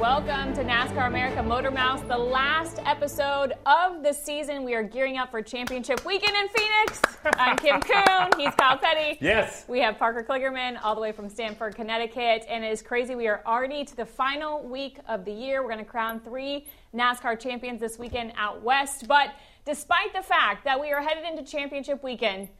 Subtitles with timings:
[0.00, 4.62] Welcome to NASCAR America MotorMouths, the last episode of the season.
[4.62, 7.00] We are gearing up for championship weekend in Phoenix.
[7.38, 8.28] I'm Kim Coon.
[8.36, 9.16] He's Kyle Petty.
[9.22, 9.64] Yes.
[9.66, 12.44] We have Parker Kligerman all the way from Stamford, Connecticut.
[12.46, 13.14] And it is crazy.
[13.14, 15.62] We are already to the final week of the year.
[15.62, 19.08] We're going to crown three NASCAR champions this weekend out west.
[19.08, 19.30] But
[19.64, 22.50] despite the fact that we are headed into championship weekend,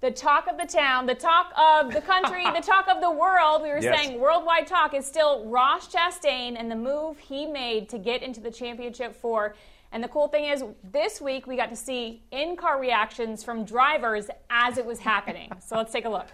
[0.00, 3.62] the talk of the town, the talk of the country, the talk of the world,
[3.62, 3.98] we were Yes.
[4.06, 8.40] saying worldwide talk is still Ross Chastain and the move he made to get into
[8.40, 9.54] the championship four.
[9.92, 10.62] And the cool thing is,
[10.92, 15.50] this week we got to see in car reactions from drivers as it was happening.
[15.64, 16.26] so let's take a look.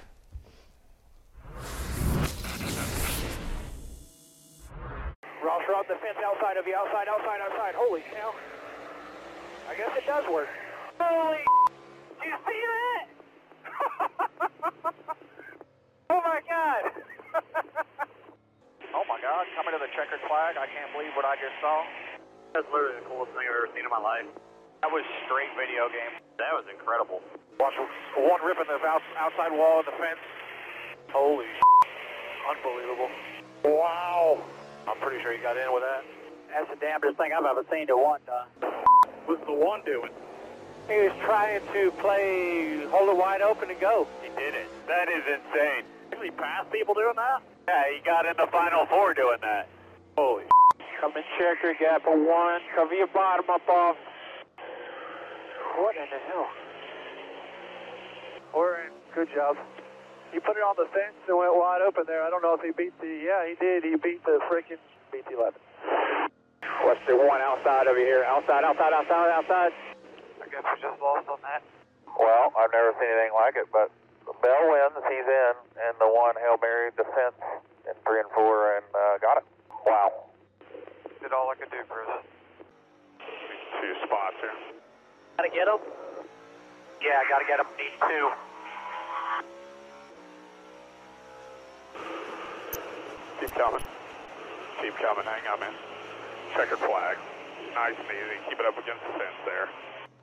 [5.45, 7.75] Ross Rob, the fence outside of you, outside, outside, outside.
[7.75, 8.33] Holy cow.
[9.69, 10.49] I guess it does work.
[11.01, 11.39] Holy
[12.23, 13.07] Do you see that?
[14.63, 16.83] Oh my god.
[18.93, 20.61] Oh my God, coming to the checkered flag.
[20.61, 21.83] I can't believe what I just saw.
[22.55, 24.29] That's literally the coolest thing I've ever seen in my life.
[24.85, 26.21] That was straight video game.
[26.39, 27.25] That was incredible.
[27.59, 27.75] Watch
[28.19, 30.21] one rip in the out, outside wall of the fence.
[31.11, 31.47] Holy
[32.43, 33.11] Unbelievable.
[33.65, 34.43] Wow.
[34.89, 36.03] I'm pretty sure he got in with that.
[36.51, 38.49] That's the damnedest thing I've ever seen to one done.
[39.27, 40.11] What's the one doing?
[40.93, 44.07] He was trying to play, hold it wide open and go.
[44.21, 44.69] He did it.
[44.87, 45.89] That is insane.
[46.11, 47.41] Did he pass people doing that?
[47.67, 49.69] Yeah, he got in the final four doing that.
[50.19, 50.45] Holy
[51.01, 52.61] Come in checker gap for one.
[52.77, 53.97] Cover your bottom up off.
[55.81, 56.49] What in the hell?
[58.55, 58.93] We're.
[59.15, 59.57] Good job.
[60.33, 62.23] He put it on the fence and went wide open there.
[62.23, 63.09] I don't know if he beat the.
[63.09, 63.85] Yeah, he did.
[63.85, 64.81] He beat the freaking
[65.13, 65.53] BT11.
[66.85, 68.25] What's the one outside over here?
[68.25, 69.73] Outside, outside, outside, outside.
[70.53, 71.65] I guess we just lost on that.
[72.13, 73.89] Well, I've never seen anything like it, but
[74.45, 77.41] Bell wins, he's in, and the one Hail Mary defense
[77.89, 79.45] in three and four and uh, got it.
[79.87, 80.29] Wow.
[81.25, 82.21] Did all I could do, Bruce.
[83.81, 84.53] Two spots here.
[85.41, 85.81] Gotta get him.
[87.01, 87.67] Yeah, I gotta get him.
[87.81, 88.29] Need two.
[93.41, 93.85] Keep coming.
[94.85, 95.25] Keep coming.
[95.25, 95.73] Hang on, man.
[96.53, 97.17] Checkered flag.
[97.73, 98.37] Nice and easy.
[98.51, 99.69] Keep it up against the fence there.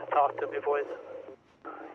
[0.07, 0.87] Talk to me, boys.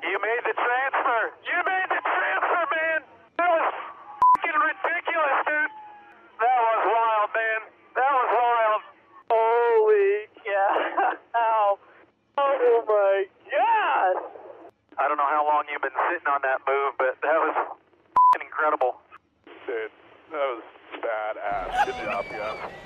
[0.05, 1.23] You made the transfer.
[1.49, 3.01] You made the transfer, man.
[3.41, 5.73] That was fucking ridiculous, dude.
[6.39, 7.61] That was wild, man.
[7.97, 8.83] That was wild.
[9.33, 11.79] Holy cow!
[12.37, 14.17] Oh my god!
[14.99, 18.47] I don't know how long you've been sitting on that move, but that was fucking
[18.47, 18.97] incredible.
[19.67, 19.91] Dude,
[20.31, 20.63] that was
[20.99, 21.87] badass.
[21.87, 22.84] Good job, guys.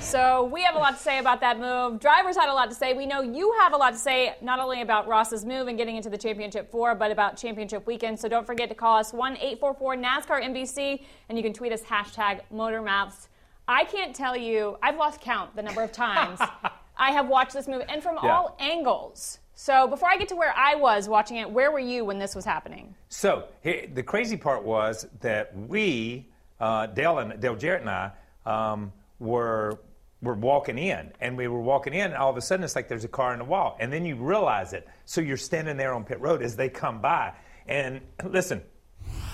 [0.00, 2.00] So we have a lot to say about that move.
[2.00, 2.94] Drivers had a lot to say.
[2.94, 5.96] We know you have a lot to say not only about Ross's move and getting
[5.96, 8.18] into the championship four, but about championship weekend.
[8.18, 11.82] So don't forget to call us 1 844 NASCAR NBC and you can tweet us
[11.82, 13.28] hashtag MotorMouths.
[13.66, 16.40] I can't tell you, I've lost count the number of times
[16.96, 18.34] I have watched this move and from Yeah.
[18.34, 19.40] all angles.
[19.54, 22.34] So before I get to where I was watching it, where were you when this
[22.34, 22.94] was happening?
[23.10, 26.28] So the crazy part was that we,
[26.60, 28.12] uh, Dale and Dale Jarrett and I,
[28.48, 29.78] um, were
[30.20, 32.88] were walking in, and we were walking in, and all of a sudden it's like
[32.88, 34.88] there's a car in the wall, and then you realize it.
[35.04, 37.34] So you're standing there on pit road as they come by,
[37.68, 38.62] And listen,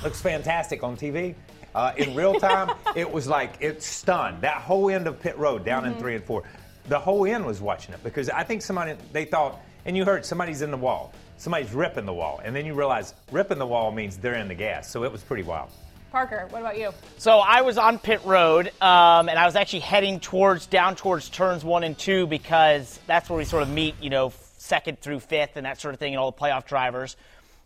[0.02, 1.34] looks fantastic on TV.
[1.74, 5.64] Uh, in real time, it was like it stunned that whole end of pit road
[5.64, 6.42] down in three and four.
[6.88, 10.26] The whole end was watching it because I think somebody they thought, and you heard
[10.26, 13.90] somebody's in the wall, somebody's ripping the wall, and then you realize ripping the wall
[13.90, 14.90] means they're in the gas.
[14.90, 15.70] So it was pretty wild.
[16.14, 16.92] Parker, what about you?
[17.18, 21.28] So I was on pit road, um, and I was actually heading towards down towards
[21.28, 25.18] turns one and two because that's where we sort of meet, you know, second through
[25.18, 27.16] fifth and that sort of thing, and all the playoff drivers.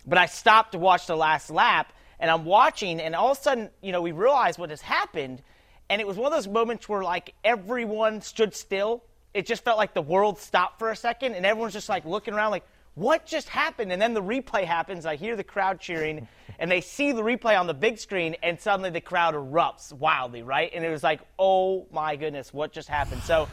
[0.07, 3.41] But I stopped to watch the last lap, and I'm watching, and all of a
[3.43, 5.43] sudden, you know, we realize what has happened,
[5.91, 9.05] and it was one of those moments where like everyone stood still.
[9.35, 12.33] It just felt like the world stopped for a second, and everyone's just like looking
[12.33, 12.65] around, like,
[12.99, 13.93] what just happened?
[13.93, 15.07] And then the replay happens.
[15.07, 16.27] I hear the crowd cheering,
[16.59, 20.43] and they see the replay on the big screen, and suddenly the crowd erupts wildly,
[20.43, 20.71] right?
[20.75, 23.23] And it was like, oh my goodness, what just happened?
[23.23, 23.49] So,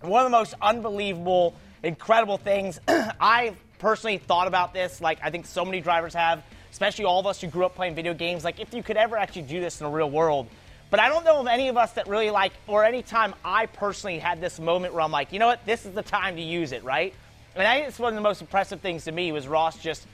[0.00, 2.80] one of the most unbelievable, incredible things.
[2.88, 7.26] I personally thought about this, like I think so many drivers have, especially all of
[7.26, 8.44] us who grew up playing video games.
[8.44, 10.48] Like, if you could ever actually do this in the real world.
[10.88, 13.66] But I don't know of any of us that really like, or any time I
[13.66, 16.42] personally had this moment where I'm like, you know what, this is the time to
[16.42, 17.14] use it, right?
[17.56, 20.06] And I think it's one of the most impressive things to me was Ross just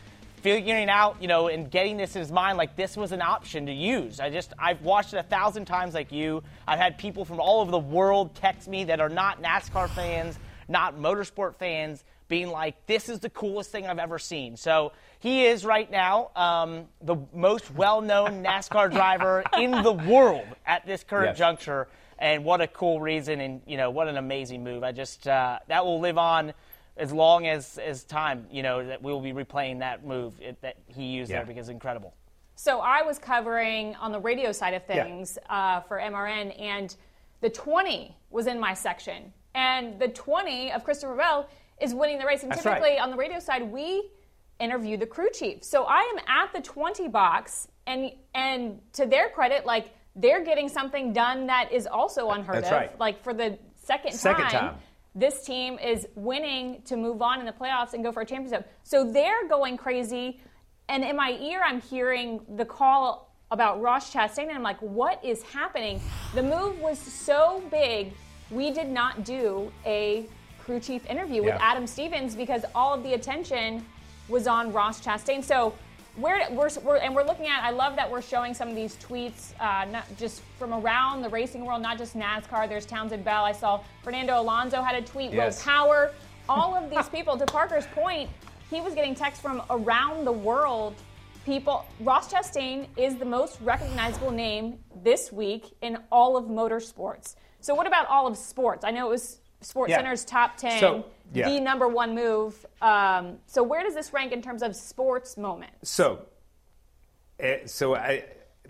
[0.43, 3.67] figuring out, you know, and getting this in his mind like this was an option
[3.67, 4.21] to use.
[4.21, 6.43] I just I've watched it a thousand times like you.
[6.67, 10.39] I've had people from all over the world text me that are not NASCAR fans,
[10.69, 15.45] not motorsport fans, being like, "This is the coolest thing I've ever seen." So he
[15.47, 21.31] is right now um, the most well-known NASCAR driver in the world at this current
[21.31, 21.39] Yes.
[21.39, 21.87] juncture.
[22.19, 24.83] And what a cool reason, and you know what an amazing move.
[24.83, 26.55] I just uh, that will live on
[26.97, 28.47] as long as as time.
[28.51, 31.39] You know that we will be replaying that move it, that he used Yeah.
[31.39, 32.15] there because it's incredible.
[32.55, 35.05] So I was covering on the radio side of Yeah.
[35.05, 36.95] things uh, for MRN, and
[37.41, 41.49] the 20 was in my section, and the 20 of Christopher Bell
[41.81, 42.43] is winning the race.
[42.43, 43.01] And That's typically right.
[43.01, 44.11] on the radio side, we
[44.59, 45.63] interview the crew chief.
[45.63, 50.67] So I am at the 20 box, and and to their credit, like they're getting
[50.71, 52.73] something done that is also unheard That's of.
[52.73, 52.99] right.
[52.99, 54.77] Like for the second, Second time.
[55.17, 58.71] This team is winning to move on in the playoffs and go for a championship.
[58.85, 60.41] So they're going crazy.
[60.91, 65.25] And in my ear, I'm hearing the call about Ross Chastain, and I'm like, what
[65.25, 66.01] is happening?
[66.35, 68.13] The move was so big,
[68.51, 70.27] we did not do a
[70.61, 73.85] crew chief interview with Adam Stevens because all of the attention
[74.29, 75.43] was on Ross Chastain.
[75.43, 75.75] So
[76.17, 77.63] we're, we're, we're and we're looking at.
[77.63, 81.29] I love that we're showing some of these tweets, uh, not just from around the
[81.29, 82.69] racing world, not just NASCAR.
[82.69, 83.45] There's Townsend Bell.
[83.45, 85.33] I saw Fernando Alonso had a tweet.
[85.33, 85.59] Yes.
[85.59, 86.13] Will Power.
[86.49, 87.37] All of these people.
[87.37, 88.31] To Parker's point,
[88.71, 90.95] he was getting texts from around the world.
[91.45, 91.85] People.
[92.01, 97.37] Ross Chastain is the most recognizable name this week in all of motorsports.
[97.61, 98.85] So what about all of sports?
[98.85, 99.97] I know it was Sports Yeah.
[99.97, 101.49] Center's top ten So, yeah.
[101.49, 102.65] the number one move.
[102.83, 105.91] Um, so where does this rank in terms of sports moments?
[105.91, 106.27] So,
[107.41, 108.25] eh, so I,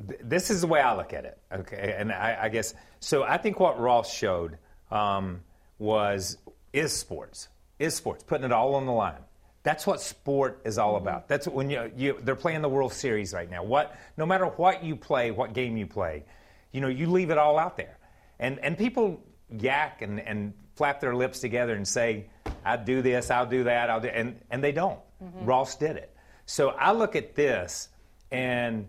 [0.08, 1.38] th- this is the way I look at it.
[1.52, 3.24] Okay, and I, I guess so.
[3.24, 4.58] I think what Ross showed
[4.90, 5.40] um,
[5.78, 6.38] was
[6.72, 7.48] is sports,
[7.78, 9.20] is sports, putting it all on the line.
[9.62, 11.26] That's what sport is all about.
[11.26, 13.64] That's when you, you they're playing the World Series right now.
[13.64, 16.24] What no matter what you play, what game you play,
[16.70, 17.98] you know you leave it all out there,
[18.38, 22.26] and and people yak and, and flap their lips together and say,
[22.64, 25.00] "I do this, I'll do that, I'll do," and and they don't.
[25.23, 25.44] Mm-hmm.
[25.44, 26.14] Ross did it.
[26.46, 27.88] So I look at this
[28.31, 28.87] and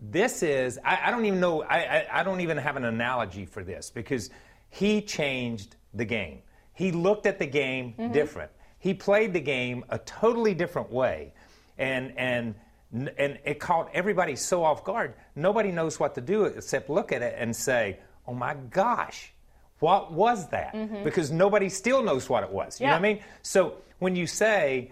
[0.00, 3.46] this is I, I don't even know I, I, I don't even have an analogy
[3.46, 4.30] for this because
[4.68, 6.40] he changed the game.
[6.72, 8.12] He looked at the game mm-hmm.
[8.12, 8.50] different.
[8.78, 11.32] He played the game a totally different way
[11.78, 12.54] and and
[12.92, 15.14] and it caught everybody so off guard.
[15.34, 19.33] Nobody knows what to do except look at it and say oh my gosh
[19.80, 20.72] what was that
[21.04, 24.26] because nobody still knows what it was you know what i mean so when you
[24.26, 24.90] say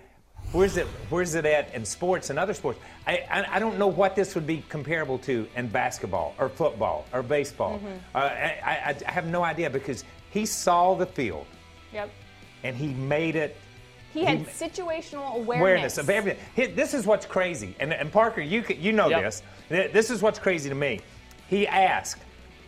[0.51, 0.87] Where's it?
[1.09, 2.79] Where's it at in sports and other sports?
[3.07, 7.07] I, I, I don't know what this would be comparable to in basketball or football
[7.13, 7.81] or baseball.
[8.13, 11.47] Uh, I, I, I have no idea because he saw the field
[11.93, 12.11] Yep.
[12.65, 13.57] and he made it.
[14.13, 15.61] He had He- situational awareness.
[15.63, 16.43] Awareness of everything.
[16.57, 19.23] Here- This is what's crazy, and, and Parker, you you know Yep.
[19.23, 19.43] this.
[19.69, 21.01] This is what's crazy to me.
[21.49, 22.21] He asked,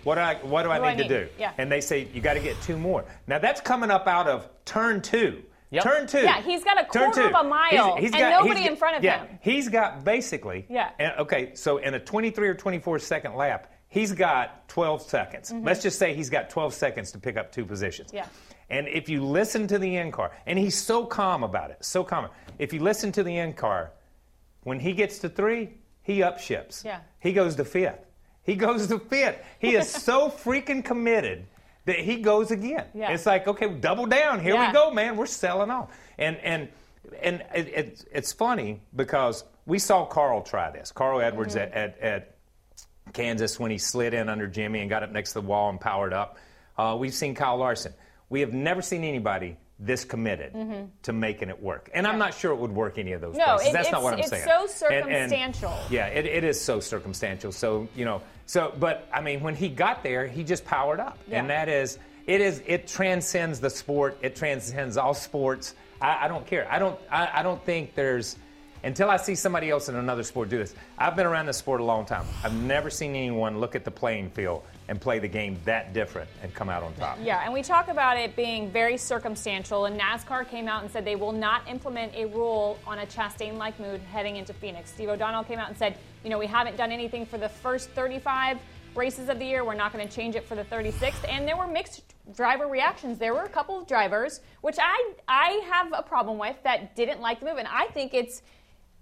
[0.05, 1.27] "What do I what do I What do I need to need?
[1.27, 1.53] do?" Yeah.
[1.59, 3.05] And they say you got to get two more.
[3.27, 5.43] Now that's coming up out of turn two.
[5.71, 5.83] Yep.
[5.83, 6.21] Turn two.
[6.21, 7.35] Yeah, he's got a Turn quarter two.
[7.37, 9.39] of a mile and nobody he's in front of yeah, him.
[9.43, 10.67] He's got basically.
[10.69, 10.91] Yeah.
[11.01, 15.53] and- okay, so in a 23 or 24 second lap, he's got 12 seconds.
[15.53, 18.09] Let's just say he's got 12 seconds to pick up two positions.
[18.09, 18.19] Mm-hmm.
[18.19, 18.27] Yeah.
[18.71, 22.05] And if you listen to the in car, and he's so calm about it, so
[22.05, 22.29] calm.
[22.61, 23.91] If you listen to the in car,
[24.63, 26.85] when he gets to three, he upships.
[26.85, 27.01] Yeah.
[27.19, 27.99] He goes to fifth.
[28.45, 29.39] He goes to fifth.
[29.59, 31.47] He is so freaking committed
[31.87, 32.87] that he goes again.
[32.95, 33.11] Yeah.
[33.11, 34.41] It's like, okay, double down.
[34.41, 34.69] Here Yeah.
[34.69, 35.17] we go, man.
[35.17, 35.91] We're selling off.
[36.19, 36.69] And and
[37.23, 40.93] and it, it, it's funny because we saw Carl try this.
[40.93, 41.77] Carl Edwards Mm-hmm.
[41.77, 42.37] at, at, at
[43.13, 45.81] Kansas when he slid in under Jimmie and got up next to the wall and
[45.81, 46.39] powered up.
[46.79, 47.93] Uh, we've seen Kyle Larson.
[48.31, 50.55] We have never seen anybody this committed
[51.03, 51.91] to making it work.
[51.93, 53.39] And I'm not sure it would work any of those Mm-hmm.
[53.51, 53.69] No, places.
[53.69, 54.45] it- That's not it's- what I'm it's saying.
[54.45, 55.79] so And- and- circumstantial.
[55.91, 57.51] yeah, it, it is so circumstantial.
[57.53, 61.19] So, you know, so, but I mean, when he got there, he just powered up.
[61.31, 64.17] And that is, it is, it transcends the sport.
[64.23, 65.75] It transcends all sports.
[66.01, 66.67] I, I don't care.
[66.71, 68.37] I don't, I, I don't think there's,
[68.85, 70.75] until I see somebody else in another sport do this.
[70.99, 72.27] I've been around this sport a long time.
[72.45, 76.29] I've never seen anyone look at the playing field and play the game that different
[76.43, 77.19] and come out on top.
[77.23, 81.05] Yeah, and we talk about it being very circumstantial, and NASCAR came out and said
[81.05, 84.91] they will not implement a rule on a Chastain like mood heading into Phoenix.
[84.91, 87.89] Steve O'Donnell came out and said, you know, we haven't done anything for the first
[87.91, 88.59] 35
[88.95, 89.65] races of the year.
[89.65, 91.27] We're not going to change it for the 36th.
[91.29, 93.19] And there were mixed driver reactions.
[93.19, 97.21] There were a couple of drivers, which I I have a problem with, that didn't
[97.21, 98.43] like the move, and I think it's.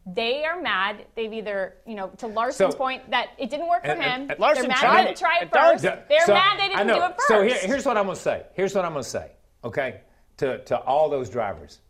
[0.05, 1.07] They are mad.
[1.15, 4.01] They've either, you know, to Larson's So- point, that it didn't work for him.
[4.31, 5.19] and- Larson They're mad tried they didn't it.
[5.21, 5.83] try it It first.
[6.09, 7.29] They're So- mad they didn't do it first.
[7.29, 8.43] So here, here's what I'm going to say.
[8.55, 9.31] Here's what I'm going to say.
[9.65, 10.01] Okay,
[10.39, 11.81] to to all those drivers,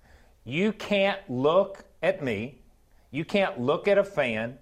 [0.45, 2.61] you can't look at me.
[3.11, 4.59] You can't look at a fan.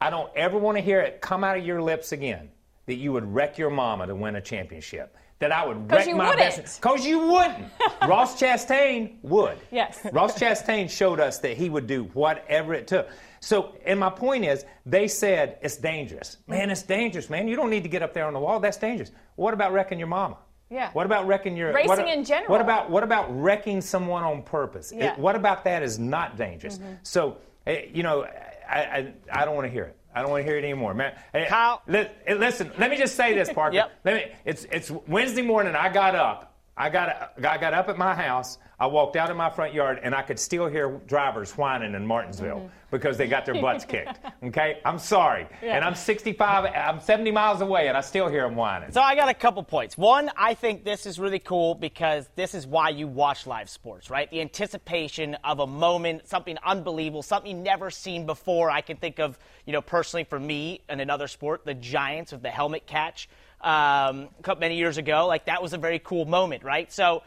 [0.00, 2.50] I don't ever want to hear it come out of your lips again
[2.86, 5.16] that you would wreck your mama to win a championship.
[5.38, 6.38] That I would wreck my wouldn't.
[6.38, 6.80] best.
[6.80, 7.66] Because you wouldn't.
[8.08, 9.58] Ross Chastain would.
[9.70, 10.00] Yes.
[10.10, 13.08] Ross Chastain showed us that he would do whatever it took.
[13.40, 16.38] So, and my point is, they said it's dangerous.
[16.46, 17.48] Man, it's dangerous, man.
[17.48, 18.60] You don't need to get up there on the wall.
[18.60, 19.12] That's dangerous.
[19.34, 20.38] What about wrecking your mama?
[20.70, 20.90] Yeah.
[20.92, 22.50] What about wrecking your Racing what, in general.
[22.50, 24.92] What about what about wrecking someone on purpose?
[24.94, 25.12] Yeah.
[25.12, 25.22] Mm-hmm.
[25.22, 26.80] what about that is not dangerous?
[27.02, 28.24] So, eh, you know,
[28.68, 29.96] I, I, I don't want to hear it.
[30.16, 31.12] I don't want to hear it anymore, man.
[31.46, 33.74] Kyle- li- listen, let me just say this, Parker.
[33.76, 33.92] Yep.
[34.04, 34.32] Let me.
[34.46, 35.74] It's it's Wednesday morning.
[35.76, 36.56] I got up.
[36.74, 38.56] I got I got up at my house.
[38.78, 42.06] I walked out in my front yard, and I could still hear drivers whining in
[42.06, 42.66] Martinsville Mm-hmm.
[42.90, 44.20] because they got their butts kicked.
[44.44, 46.66] Okay, I'm sorry, and I'm 65.
[46.66, 48.92] I'm 70 miles away, and I still hear them whining.
[48.92, 49.96] So I got a couple points.
[49.96, 54.10] One, I think this is really cool because this is why you watch live sports,
[54.10, 54.30] right?
[54.30, 58.70] The anticipation of a moment, something unbelievable, something never seen before.
[58.70, 62.42] I can think of, you know, personally for me in another sport, the Giants with
[62.42, 63.28] the helmet catch
[63.62, 64.28] um,
[64.60, 65.26] many years ago.
[65.26, 66.92] Like that was a very cool moment, right?
[66.92, 67.22] So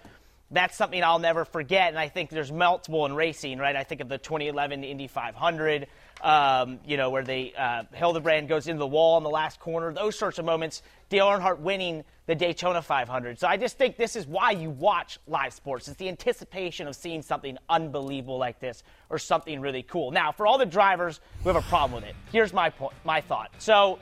[0.51, 1.89] that's something I'll never forget.
[1.89, 3.75] And I think there's multiple in racing, right?
[3.75, 5.87] I think of the 2011 Indy 500,
[6.21, 9.93] um, you know, where they uh, Hildebrand goes into the wall in the last corner.
[9.93, 10.81] Those sorts of moments.
[11.09, 13.39] Dale Earnhardt winning the Daytona 500.
[13.39, 15.87] So I just think this is why you watch live sports.
[15.87, 20.11] It's the anticipation of seeing something unbelievable like this or something really cool.
[20.11, 22.71] Now, for all the drivers who have a problem with it, here's my
[23.03, 23.51] my thought.
[23.59, 23.99] So.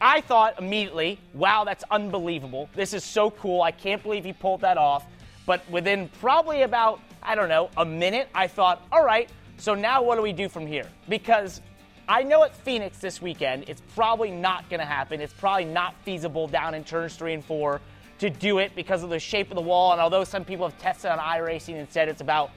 [0.00, 2.68] I thought immediately, wow, that's unbelievable.
[2.74, 3.62] This is so cool.
[3.62, 5.06] I can't believe he pulled that off.
[5.46, 10.02] But within probably about, I don't know, a minute, I thought, all right, so now
[10.02, 10.88] what do we do from here?
[11.08, 11.60] Because
[12.08, 15.20] I know at Phoenix this weekend, it's probably not going to happen.
[15.20, 17.80] It's probably not feasible down in turns three and four
[18.18, 19.92] to do it because of the shape of the wall.
[19.92, 22.50] And although some people have tested on iRacing and said it's about,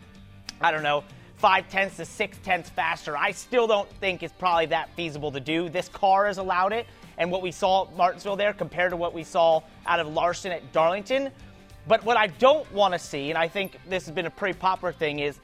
[0.62, 1.04] I don't know,
[1.38, 3.16] five tenths to six tenths faster.
[3.16, 5.70] I still don't think it's probably that feasible to do.
[5.70, 9.14] This car has allowed it, and what we saw at Martinsville there compared to what
[9.14, 11.32] we saw out of Larson at Darlington.
[11.88, 14.58] But what I don't want to see, and I think this has been a pretty
[14.60, 15.40] popular thing, is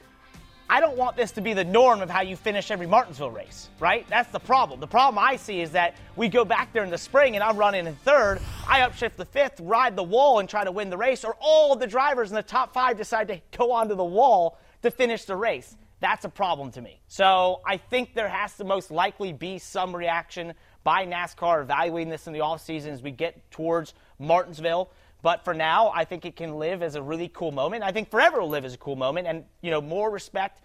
[0.68, 3.68] I don't want this to be the norm of how you finish every Martinsville race,
[3.80, 4.06] right?
[4.08, 4.80] That's the problem.
[4.80, 7.56] The problem I see is that we go back there in the spring and I'm
[7.56, 10.96] running in third, I upshift the fifth, ride the wall and try to win the
[10.96, 14.58] race, or all the drivers in the top five decide to go onto the wall
[14.82, 15.76] to finish the race.
[16.00, 17.00] That's a problem to me.
[17.08, 22.26] So I think there has to most likely be some reaction by NASCAR evaluating this
[22.26, 24.90] in the offseason as we get towards Martinsville.
[25.24, 27.82] But for now, I think it can live as a really cool moment.
[27.82, 29.26] I think forever will live as a cool moment.
[29.26, 30.60] And, you know, more respect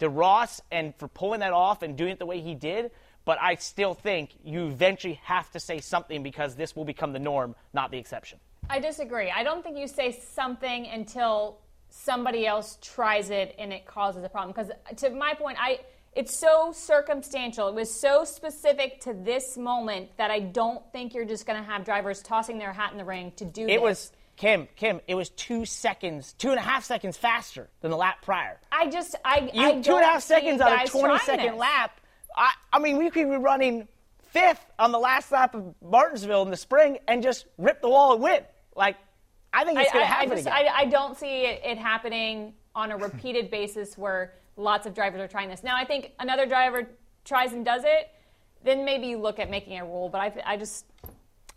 [0.00, 2.90] to Ross and for pulling that off and doing it the way he did.
[3.24, 7.18] But I still think you eventually have to say something because this will become the
[7.18, 8.38] norm, not the exception.
[8.68, 9.30] I disagree.
[9.30, 14.28] I don't think you say something until somebody else tries it and it causes a
[14.28, 14.52] problem.
[14.52, 15.80] Because to my point, I
[16.14, 17.68] it's so circumstantial.
[17.68, 21.64] It was so specific to this moment that I don't think you're just going to
[21.68, 23.80] have drivers tossing their hat in the ring to do It this.
[23.80, 25.00] was Kim, Kim.
[25.08, 28.58] It was two seconds, two and a half seconds faster than the lap prior.
[28.70, 31.20] I just I You I two and a half seconds on a guys 20 trying
[31.20, 32.00] second lap.
[32.36, 33.88] I, I mean, we could be running
[34.30, 38.14] fifth on the last lap of Martinsville in the spring and just rip the wall
[38.14, 38.42] and win.
[38.74, 38.96] Like,
[39.52, 40.66] I think it's going I- to I happen just, again.
[40.66, 45.20] I, I don't see it, it happening on a repeated basis where lots of drivers
[45.20, 45.62] are trying this.
[45.62, 46.88] Now, I think another driver
[47.24, 48.10] tries and does it,
[48.64, 50.08] then maybe you look at making a rule.
[50.08, 50.84] But I, I just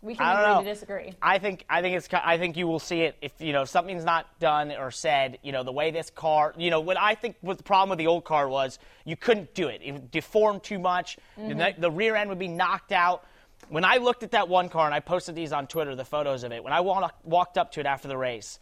[0.02, 1.14] We can I agree to disagree.
[1.22, 3.68] I think I think it's I think you will see it if you know if
[3.68, 5.38] something's not done or said.
[5.42, 6.54] You know the way this car.
[6.56, 9.54] You know what I think what the problem with the old car was you couldn't
[9.54, 9.80] do it.
[9.82, 11.18] It deformed too much.
[11.36, 11.80] The, mm-hmm.
[11.80, 13.24] the rear end would be knocked out.
[13.68, 16.44] When I looked at that one car and I posted these on Twitter, the photos
[16.44, 16.62] of it.
[16.62, 18.60] When I walked up to it after the race,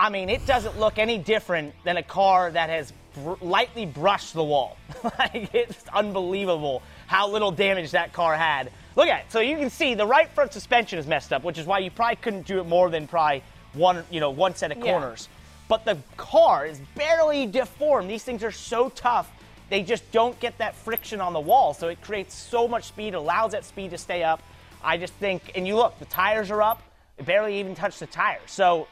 [0.00, 2.90] I mean it doesn't look any different than a car that has
[3.22, 4.78] br- lightly brushed the wall.
[5.18, 8.72] like it's unbelievable how little damage that car had.
[8.96, 9.26] Look at it.
[9.30, 11.90] So you can see the right front suspension is messed up, which is why you
[11.90, 13.42] probably couldn't do it more than probably
[13.74, 14.84] one, you know, one set of Yeah.
[14.84, 15.28] corners.
[15.68, 18.08] But the car is barely deformed.
[18.08, 19.30] These things are so tough.
[19.68, 21.74] They just don't get that friction on the wall.
[21.74, 24.42] So it creates so much speed, allows that speed to stay up.
[24.82, 26.82] I just think, and you look, the tires are up.
[27.18, 28.50] It barely even touched the tires.
[28.50, 28.88] So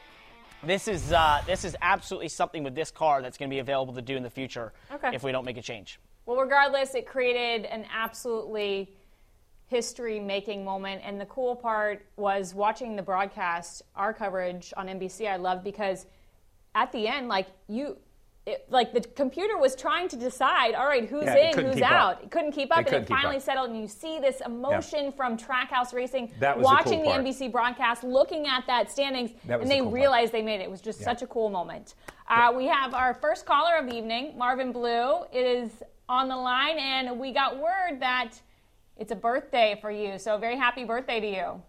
[0.62, 3.94] this is uh, this is absolutely something with this car that's going to be available
[3.94, 5.10] to do in the future Okay.
[5.14, 5.98] if we don't make a change.
[6.26, 8.92] Well, regardless, it created an absolutely
[9.66, 11.02] history making moment.
[11.04, 16.06] And the cool part was watching the broadcast, our coverage on NBC, I loved because
[16.74, 17.96] at the end, like, you.
[18.48, 21.82] It, like the computer was trying to decide, all right, who's Yeah, it in, who's
[21.82, 22.14] out.
[22.16, 22.22] up.
[22.24, 23.42] It couldn't keep It up, and couldn't it finally up.
[23.42, 23.68] settled.
[23.70, 27.20] And you see this emotion from Trackhouse Racing, was the cool watching the part.
[27.24, 29.94] NBC broadcast, looking at that standings, That and the they cool part.
[29.94, 30.64] realized they made it.
[30.64, 31.04] It was just Yeah.
[31.04, 31.94] such a cool moment.
[32.26, 36.78] Uh, we have our first caller of the evening, Marvin Blue, is on the line,
[36.78, 38.30] and we got word that
[38.96, 40.18] it's a birthday for you.
[40.18, 41.62] So, very happy birthday to you.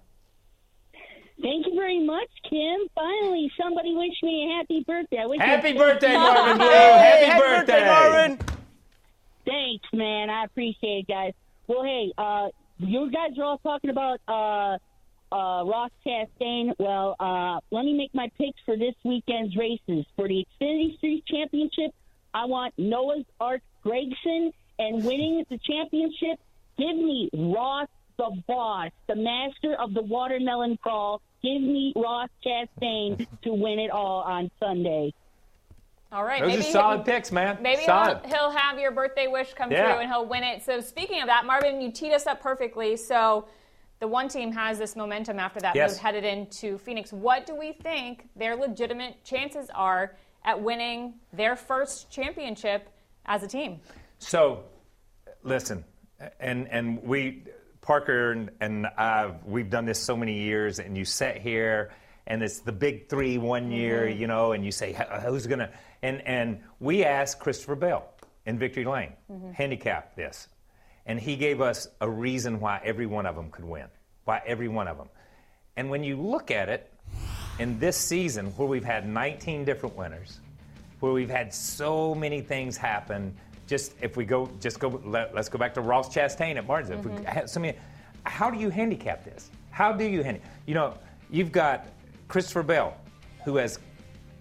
[1.42, 2.80] Thank you very much, Kim.
[2.96, 5.20] Finally, somebody wished me a happy birthday.
[5.20, 6.68] I wish Happy I- birthday, Marvin Blue!
[6.68, 8.40] Hey, Happy birthday, Marvin!
[9.46, 10.30] Thanks, man.
[10.30, 11.34] I appreciate it, guys.
[11.68, 14.78] Well, hey, uh, you guys are all talking about uh,
[15.34, 16.74] uh, Ross Chastain.
[16.78, 20.06] Well, uh, let me make my picks for this weekend's races.
[20.16, 21.92] For the Xfinity Series Championship,
[22.34, 26.40] I want Noah's Ark Gragson, and winning the championship,
[26.78, 27.88] give me Ross
[28.20, 31.22] the boss, the master of the watermelon crawl.
[31.42, 35.14] Give me Ross Chastain to win it all on Sunday.
[36.12, 37.60] All right, Those maybe are solid picks, man.
[37.62, 38.20] Maybe solid.
[38.26, 39.84] he'll, he'll have your birthday wish come Yeah.
[39.94, 40.64] true and he'll win it.
[40.64, 42.98] So, speaking of that, Marvin, you teed us up perfectly.
[42.98, 43.48] So,
[44.00, 45.92] the one team has this momentum after that Yes.
[45.92, 47.14] move headed into Phoenix.
[47.14, 52.90] What do we think their legitimate chances are at winning their first championship
[53.28, 53.80] as a team?
[54.18, 54.64] So,
[55.44, 55.86] listen,
[56.40, 57.44] and and we,
[57.82, 61.92] Parker and, and I, we've done this so many years, and you sit here,
[62.28, 64.20] and it's the big three one year, mm-hmm.
[64.20, 68.10] you know, and you say uh, who's gonna, and and we asked Christopher Bell
[68.46, 69.52] in Victory Lane, mm-hmm.
[69.52, 70.48] handicap this,
[71.06, 73.88] and he gave us a reason why every one of them could win,
[74.26, 75.10] why every one of them,
[75.78, 76.92] and when you look at it,
[77.60, 80.40] in this season where we've had 19 different winners
[81.00, 83.36] where we've had so many things happen.
[83.70, 85.00] Just if we go, just go.
[85.06, 86.98] Let, us go back to Ross Chastain at Martinsville.
[86.98, 87.26] If we mm-hmm.
[87.26, 87.78] had so many,
[88.24, 89.52] how do you handicap this?
[89.70, 90.50] How do you handicap?
[90.66, 90.98] You know,
[91.30, 91.86] you've got
[92.28, 92.98] Christopher Bell,
[93.46, 93.78] who has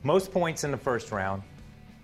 [0.03, 1.43] most points in the first round,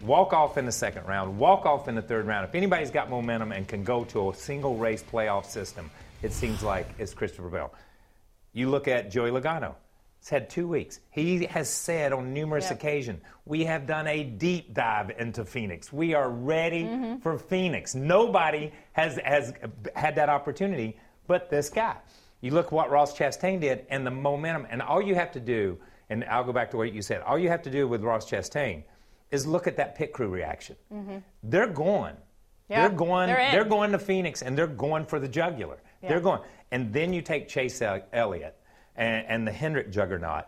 [0.02, 2.46] walk off in the second round, walk off in the third round.
[2.46, 6.62] If anybody's got momentum and can go to a single race playoff system, it seems
[6.62, 7.72] like it's Christopher Bell.
[8.52, 9.76] You look at Joey Logano.
[10.24, 11.00] It's had two weeks.
[11.10, 12.78] He has said on numerous Yep.
[12.78, 15.92] occasions, we have done a deep dive into Phoenix.
[15.92, 17.18] We are ready mm-hmm.
[17.18, 17.94] for Phoenix.
[17.94, 19.52] Nobody has, has
[19.94, 21.96] had that opportunity but this guy.
[22.40, 25.76] You look what Ross Chastain did and the momentum, and all you have to do,
[26.08, 28.24] and I'll go back to what you said, all you have to do with Ross
[28.24, 28.84] Chastain
[29.30, 30.76] is look at that pit crew reaction.
[30.90, 31.18] Mm-hmm.
[31.42, 32.16] They're going.
[32.70, 33.26] Yeah, they're going.
[33.26, 33.68] they're in.
[33.68, 35.82] going to Phoenix and they're going for the jugular.
[36.00, 36.40] They're going.
[36.70, 38.56] And then you take Chase El- Elliott
[38.96, 40.44] and, and the Hendrick juggernaut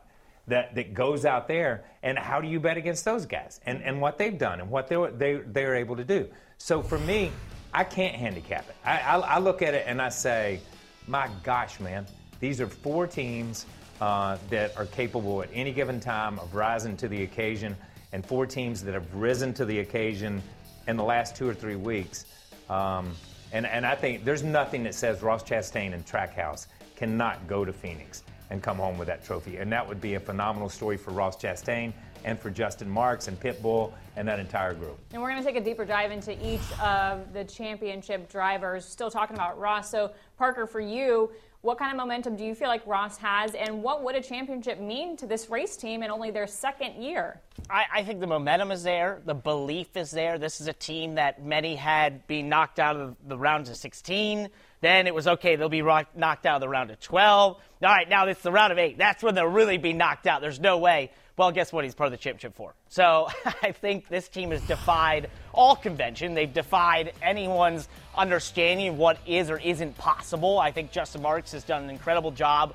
[0.48, 4.00] that, that goes out there, and how do you bet against those guys and, and
[4.00, 6.28] what they've done and what they, were- they, they're able to do?
[6.58, 7.32] So for me,
[7.74, 8.76] I can't handicap it.
[8.84, 10.60] I, I, I look at it and I say,
[11.06, 12.06] my gosh, man,
[12.40, 13.66] these are four teams
[14.00, 17.76] uh, that are capable at any given time of rising to the occasion,
[18.12, 20.42] and four teams that have risen to the occasion
[20.86, 22.24] in the last two or three weeks.
[22.70, 23.12] Um,
[23.52, 27.72] and, and I think there's nothing that says Ross Chastain and Trackhouse cannot go to
[27.72, 29.56] Phoenix and come home with that trophy.
[29.56, 31.92] And that would be a phenomenal story for Ross Chastain
[32.24, 34.98] and for Justin Marks and Pitbull and that entire group.
[35.12, 38.84] And we're going to take a deeper dive into each of the championship drivers.
[38.84, 39.90] Still talking about Ross.
[39.90, 41.30] So, Parker, for you,
[41.62, 44.80] what kind of momentum do you feel like Ross has, and what would a championship
[44.80, 47.40] mean to this race team in only their second year?
[47.68, 49.20] I, I think the momentum is there.
[49.24, 50.38] The belief is there.
[50.38, 54.48] This is a team that many had been knocked out of the round of 16.
[54.80, 57.56] Then it was okay, they'll be knocked out of the round of 12.
[57.56, 58.98] All right, now it's the round of 8.
[58.98, 60.40] That's when they'll really be knocked out.
[60.40, 61.10] There's no way.
[61.36, 61.84] Well, guess what?
[61.84, 62.74] He's part of the championship four.
[62.88, 63.28] So
[63.62, 66.32] I think this team has defied all convention.
[66.34, 70.58] They've defied anyone's understanding of what is or isn't possible.
[70.58, 72.74] I think Justin Marks has done an incredible job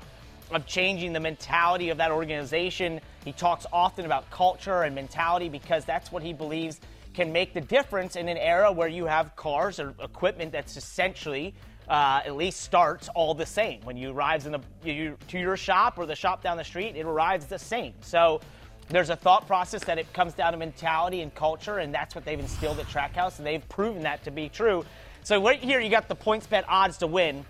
[0.52, 3.00] of changing the mentality of that organization.
[3.24, 6.80] He talks often about culture and mentality because that's what he believes
[7.14, 11.54] can make the difference in an era where you have cars or equipment that's essentially
[11.92, 13.78] uh, at least starts all the same.
[13.82, 16.96] When you arrives in the you, to your shop or the shop down the street,
[16.96, 17.92] it arrives the same.
[18.00, 18.40] So
[18.88, 22.24] there's a thought process that it comes down to mentality and culture, and that's what
[22.24, 24.86] they've instilled at Trackhouse, and they've proven that to be true.
[25.22, 27.44] So right here, you got the points bet odds to win.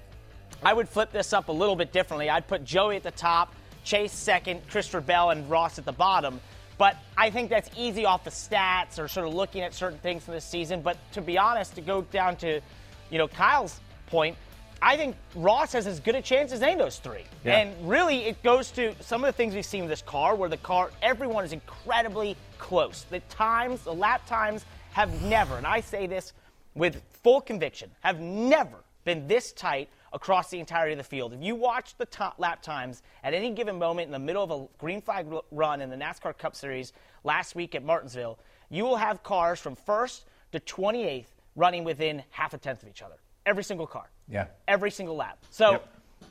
[0.64, 2.28] I would flip this up a little bit differently.
[2.28, 6.40] I'd put Joey at the top, Chase second, Christopher Bell, and Ross at the bottom.
[6.78, 10.24] But I think that's easy off the stats or sort of looking at certain things
[10.24, 10.82] from this season.
[10.82, 12.60] But to be honest, to go down to,
[13.08, 13.80] you know, Kyle's
[14.12, 14.36] point,
[14.82, 17.24] I think Ross has as good a chance as any of those three.
[17.44, 17.56] Yeah.
[17.56, 20.50] And really, it goes to some of the things we've seen with this car, where
[20.50, 23.06] the car, everyone is incredibly close.
[23.08, 26.34] The times, the lap times have never, and I say this
[26.74, 31.32] with full conviction, have never been this tight across the entirety of the field.
[31.32, 34.50] If you watch the top lap times at any given moment in the middle of
[34.50, 36.92] a green flag run in the NASCAR Cup Series
[37.24, 42.52] last week at Martinsville, you will have cars from first to 28th running within half
[42.52, 43.16] a tenth of each other.
[43.46, 44.10] Every single car.
[44.28, 44.46] Yeah.
[44.68, 45.38] Every single lap.
[45.50, 45.88] So Yep.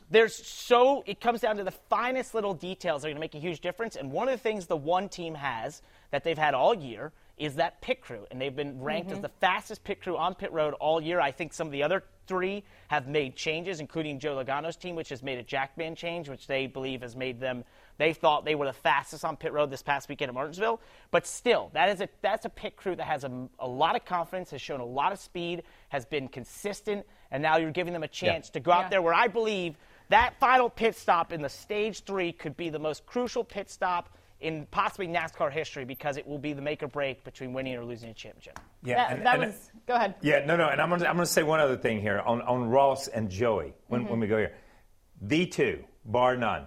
[0.09, 3.35] there's so it comes down to the finest little details that are going to make
[3.35, 3.95] a huge difference.
[3.95, 7.55] And one of the things the one team has that they've had all year is
[7.55, 9.23] that pit crew, and they've been ranked as mm-hmm.
[9.23, 11.19] the fastest pit crew on pit road all year.
[11.19, 15.09] I think some of the other three have made changes, including Joe Logano's team, which
[15.09, 17.63] has made a jackman change, which they believe has made them.
[18.01, 21.27] They thought they were the fastest on pit road this past weekend at Martinsville, but
[21.27, 24.49] still, that is a that's a pit crew that has a, a lot of confidence,
[24.49, 28.07] has shown a lot of speed, has been consistent, and now you're giving them a
[28.07, 28.89] chance to go out Yeah.
[28.89, 29.77] there where I believe
[30.09, 34.09] that final pit stop in the stage three could be the most crucial pit stop
[34.39, 37.85] in possibly NASCAR history because it will be the make or break between winning or
[37.85, 38.59] losing a championship.
[38.81, 39.71] Yeah, That, and- that and- was.
[39.85, 40.15] Go ahead.
[40.21, 42.67] Yeah, no, no, and I'm gonna I'm gonna say one other thing here on, on
[42.67, 44.09] Ross and Joey when, mm-hmm.
[44.09, 44.53] when we go here.
[45.21, 46.65] The two, bar none,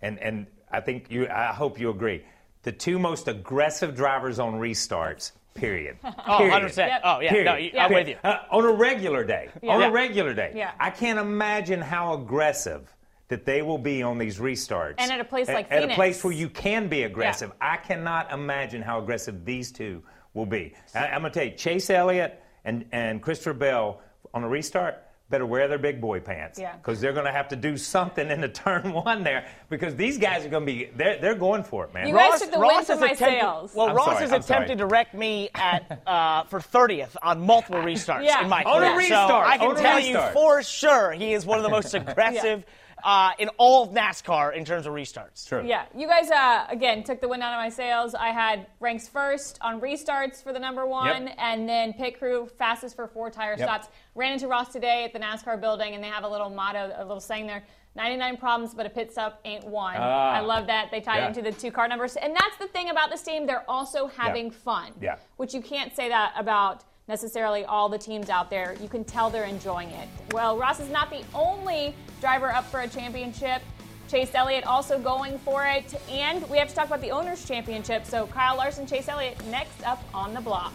[0.00, 2.24] and and I think you I hope you agree.
[2.62, 5.32] The two most aggressive drivers on restarts.
[5.54, 5.96] Period.
[6.04, 6.62] Oh, Period.
[6.62, 6.76] 100%.
[6.76, 7.00] Yep.
[7.04, 7.30] Oh, yeah.
[7.30, 7.44] Period.
[7.46, 8.16] No, you- I'm with you.
[8.22, 9.48] Uh, on a regular day.
[9.62, 9.88] On Yeah.
[9.88, 10.52] a regular day.
[10.54, 10.72] Yeah.
[10.78, 12.94] I can't imagine how aggressive
[13.28, 14.96] that they will be on these restarts.
[14.98, 17.52] And at a place like at, a place where you can be aggressive.
[17.60, 20.02] I cannot imagine how aggressive these two
[20.34, 20.74] will be.
[20.94, 24.00] I, am going to tell you, Chase Elliott and, and Christopher Bell
[24.34, 26.76] on a restart better wear their big boy pants Yeah.
[26.76, 30.16] because they're going to have to do something in the turn one there because these
[30.18, 32.08] guys are going to be they're, they're going for it, man.
[32.08, 33.74] You guys took the wind from has my attempted- sails.
[33.74, 34.78] Well, I'm Ross sorry, has I'm attempted sorry.
[34.78, 38.42] to wreck me at uh, for 30th on multiple restarts Yeah.
[38.42, 39.08] in my On a career.
[39.08, 41.92] So restart, I can on tell you for sure he is one of the most
[41.94, 42.64] aggressive
[43.04, 45.46] uh, in all of NASCAR in terms of restarts.
[45.46, 45.62] True.
[45.66, 48.14] Yeah, you guys uh, again took the wind out of my sails.
[48.14, 51.34] I had ranks first on restarts for the number one, Yep.
[51.38, 53.68] and then pit crew fastest for four tire Yep.
[53.68, 53.88] stops.
[54.14, 57.04] Ran into Ross today at the NASCAR building, and they have a little motto, a
[57.04, 57.62] little saying there:
[57.94, 60.32] "99 problems, but a pit stop ain't one." Ah.
[60.32, 61.28] I love that they tied Yeah.
[61.28, 64.50] into the two car numbers, and that's the thing about this team; they're also having
[64.50, 64.92] fun.
[65.00, 65.16] Yeah.
[65.36, 68.76] which you can't say that about necessarily all the teams out there.
[68.80, 70.08] You can tell they're enjoying it.
[70.32, 73.62] Well, Ross is not the only driver up for a championship.
[74.08, 75.94] Chase Elliott also going for it.
[76.10, 78.04] And we have to talk about the Owners' Championship.
[78.04, 80.72] So Kyle Larson, Chase Elliott next up on the block.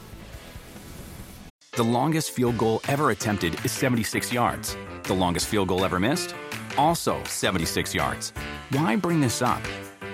[1.75, 4.77] The longest field goal ever attempted is 76 yards.
[5.03, 6.35] The longest field goal ever missed?
[6.77, 8.31] Also 76 yards.
[8.69, 9.61] Why bring this up?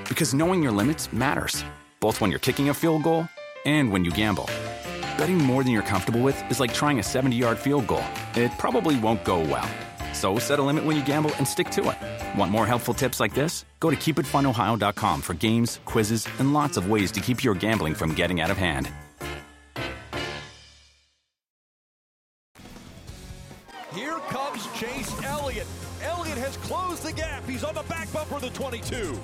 [0.07, 1.65] Because knowing your limits matters,
[1.99, 3.27] both when you're kicking a field goal
[3.65, 4.49] and when you gamble.
[5.19, 8.05] Betting more than you're comfortable with is like trying a 70 yard field goal.
[8.35, 9.69] It probably won't go well.
[10.13, 12.39] So set a limit when you gamble and stick to it.
[12.39, 13.65] Want more helpful tips like this?
[13.81, 18.13] Go to keepitfunohio.com for games, quizzes, and lots of ways to keep your gambling from
[18.13, 18.89] getting out of hand.
[23.93, 25.67] Here comes Chase Elliott.
[26.01, 27.45] Elliott has closed the gap.
[27.45, 29.19] He's on the back bumper of the 22.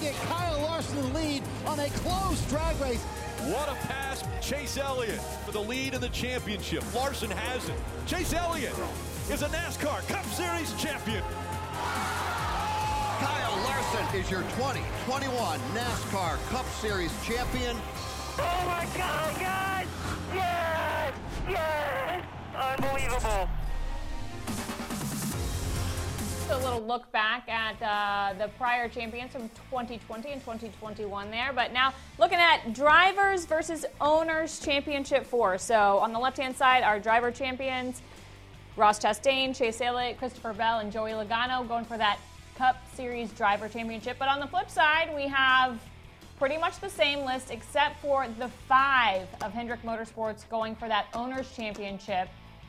[0.00, 3.04] Get Kyle Larson the lead on a close drag race.
[3.46, 6.82] What a pass, Chase Elliott for the lead in the championship.
[6.92, 7.76] Larson has it.
[8.04, 8.74] Chase Elliott
[9.30, 11.22] is a NASCAR Cup Series champion.
[13.20, 17.76] Kyle Larson is your 2021 NASCAR Cup Series champion.
[18.36, 19.86] Oh my God, guys!
[20.34, 21.14] Yes!
[21.48, 22.24] Yes!
[22.56, 23.48] Unbelievable.
[26.46, 31.52] Just a little look back at uh, the prior champions from 2020 and 2021 there.
[31.52, 35.58] But now looking at drivers versus owners championship four.
[35.58, 38.00] So on the left hand side, our driver champions
[38.76, 42.20] Ross Chastain, Chase Elliott, Christopher Bell, and Joey Logano going for that
[42.54, 44.16] Cup Series driver championship.
[44.16, 45.80] But on the flip side, we have
[46.38, 51.06] pretty much the same list except for the five of Hendrick Motorsports going for that
[51.12, 52.28] owners championship.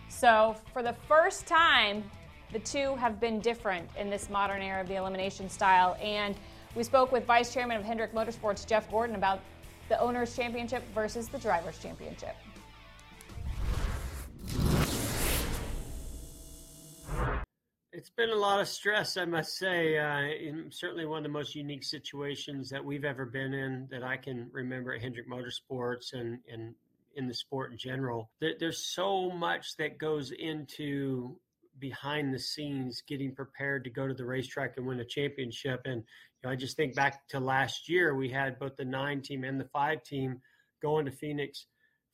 [0.09, 2.03] So for the first time
[2.51, 5.97] the two have been different in this modern era of the elimination style.
[6.01, 6.35] And
[6.75, 9.41] we spoke with Vice Chairman of Hendrick Motorsports, Jeff Gordon, about
[9.89, 12.35] the Owners' Championship versus the Drivers' Championship.
[17.93, 19.97] It's been a lot of stress, I must say.
[19.97, 24.17] Uh, certainly one of the most unique situations that we've ever been in that I
[24.17, 26.75] can remember at Hendrick Motorsports and, and
[27.15, 28.29] in the sport in general.
[28.39, 31.39] There, there's so much that goes into
[31.79, 35.81] behind the scenes getting prepared to go to the racetrack and win a championship.
[35.85, 36.03] And
[36.41, 39.43] you know, I just think back to last year, we had both the nine team
[39.43, 40.41] and the five team
[40.81, 41.65] going to Phoenix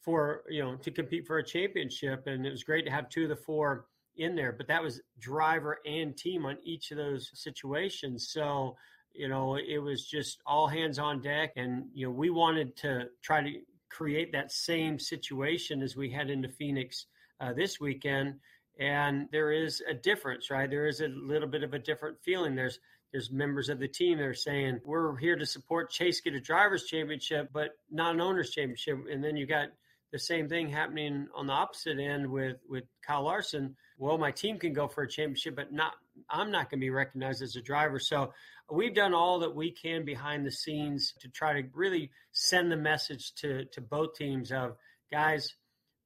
[0.01, 2.27] for, you know, to compete for a championship.
[2.27, 5.01] And it was great to have two of the four in there, but that was
[5.19, 8.29] driver and team on each of those situations.
[8.31, 8.75] So,
[9.13, 11.53] you know, it was just all hands on deck.
[11.55, 13.51] And, you know, we wanted to try to
[13.89, 17.05] create that same situation as we head into Phoenix
[17.39, 18.35] uh, this weekend.
[18.79, 20.69] And there is a difference, right?
[20.69, 22.55] There is a little bit of a different feeling.
[22.55, 22.79] There's
[23.11, 26.39] there's members of the team that are saying we're here to support Chase get a
[26.39, 28.97] drivers championship, but not an owners championship.
[29.11, 29.67] And then you got
[30.11, 33.75] the same thing happening on the opposite end with with Kyle Larson.
[33.97, 35.93] Well, my team can go for a championship, but not
[36.29, 37.99] I'm not going to be recognized as a driver.
[37.99, 38.33] So
[38.71, 42.77] we've done all that we can behind the scenes to try to really send the
[42.77, 44.75] message to to both teams of
[45.11, 45.53] guys,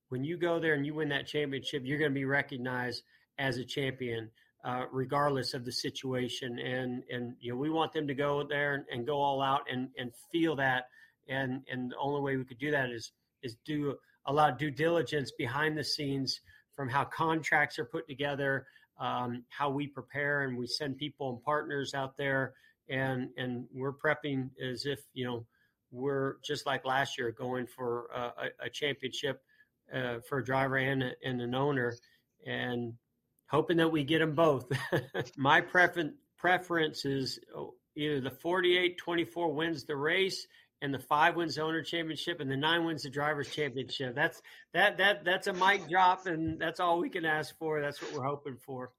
[0.10, 3.04] when you go there and you win that championship, you're going to be recognized
[3.38, 4.30] as a champion.
[4.66, 8.74] Uh, regardless of the situation, and and you know we want them to go there
[8.74, 10.86] and, and go all out and and feel that,
[11.30, 13.12] and and the only way we could do that is
[13.44, 16.42] is do a lot of due diligence behind the scenes
[16.76, 18.66] from how contracts are put together,
[19.00, 22.54] um, how we prepare and we send people and partners out there,
[22.90, 25.46] and and we're prepping as if you know
[25.92, 29.42] we're just like last year going for a, a championship
[29.94, 31.96] uh, for a driver and, a, and an owner,
[32.46, 32.94] and
[33.50, 34.72] hoping that we get them both.
[35.38, 40.46] My preference preference is oh, either the 48 24 wins the race
[40.82, 44.16] and the five wins the owner championship and the nine wins the drivers championship.
[44.16, 44.42] That's
[44.74, 47.82] that that that's a mic drop and that's all we can ask for.
[47.82, 48.92] That's what we're hoping for.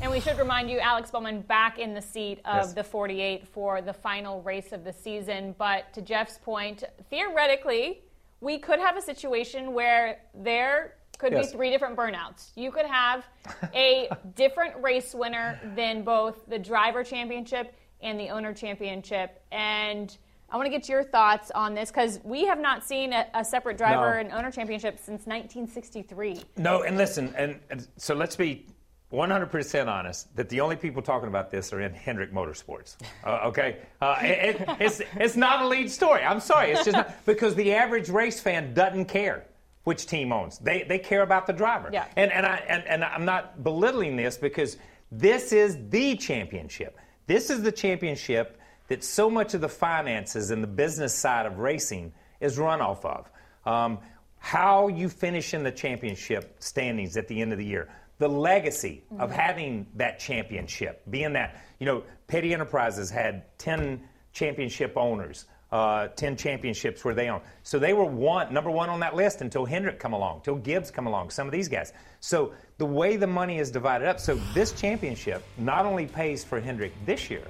[0.00, 2.72] And we should remind you, Alex Bowman back in the seat of Yes.
[2.72, 5.54] the 48 for the final race of the season.
[5.58, 8.02] But to Jeff's point, theoretically,
[8.42, 11.46] we could have a situation where there could Yes.
[11.46, 12.50] be three different burnouts.
[12.56, 13.24] You could have
[13.74, 19.40] a different race winner than both the driver championship and the owner championship.
[19.52, 20.14] And
[20.50, 23.44] I want to get your thoughts on this because we have not seen a, a
[23.44, 24.20] separate driver No.
[24.20, 26.40] and owner championship since 1963.
[26.56, 28.66] No, and listen, and, and so let's be
[29.12, 32.96] 100% honest that the only people talking about this are in Hendrick Motorsports.
[33.24, 33.78] Uh, okay?
[34.00, 36.22] Uh, it, it- it's, it's not a lead story.
[36.22, 36.72] I'm sorry.
[36.72, 39.44] It's just not, because the average race fan doesn't care
[39.84, 40.58] which team owns.
[40.58, 41.90] They, they care about the driver.
[41.92, 42.06] Yeah.
[42.16, 44.76] And, and, I, and, and I'm not belittling this because
[45.10, 46.98] this is the championship.
[47.26, 51.58] This is the championship that so much of the finances and the business side of
[51.58, 53.30] racing is run off of.
[53.66, 53.98] Um,
[54.38, 59.02] how you finish in the championship standings at the end of the year, the legacy
[59.18, 64.00] of having that championship, being that, you know, Petty Enterprises had 10
[64.32, 65.46] championship owners.
[65.72, 67.40] Uh, 10 championships where they own.
[67.62, 70.90] So they were one, number one on that list until Hendrick come along, until Gibbs
[70.90, 71.94] come along, some of these guys.
[72.20, 76.60] So the way the money is divided up, so this championship not only pays for
[76.60, 77.46] Hendrick this year,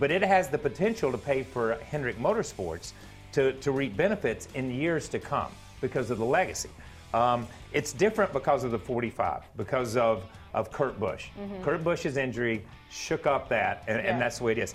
[0.00, 2.92] but it has the potential to pay for Hendrick Motorsports
[3.30, 6.70] to, to reap benefits in years to come because of the legacy.
[7.14, 11.28] Um, it's different because of the 45, because of, of Kurt Busch.
[11.62, 14.10] Kurt Busch's injury shook up that, and, Yeah.
[14.12, 14.74] and that's the way it is.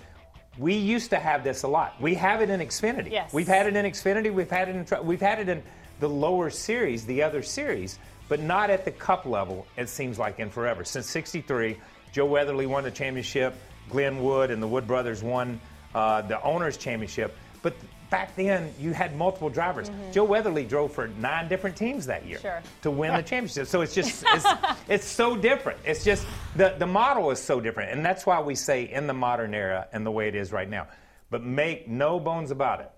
[0.57, 1.99] We used to have this a lot.
[2.01, 3.11] We have it in Xfinity.
[3.11, 3.33] Yes.
[3.33, 4.33] We've had it in Xfinity.
[4.33, 5.61] We've had it in we've had it in
[5.99, 7.99] the lower series, the other series,
[8.29, 9.65] but not at the Cup level.
[9.77, 11.77] It seems like in forever since '63.
[12.11, 13.53] Joe Weatherly won the championship.
[13.89, 15.61] Glenn Wood and the Wood brothers won
[15.93, 17.37] uh, the owners' championship.
[17.61, 17.73] But
[18.09, 19.89] back then, you had multiple drivers.
[20.11, 22.61] Joe Weatherly drove for nine different teams that year Sure.
[22.81, 23.67] to win the championship.
[23.67, 24.45] So it's just it's,
[24.87, 25.79] it's so different.
[25.85, 29.13] It's just the the model is so different, and that's why we say in the
[29.13, 30.87] modern era and the way it is right now.
[31.29, 32.91] But make no bones about it,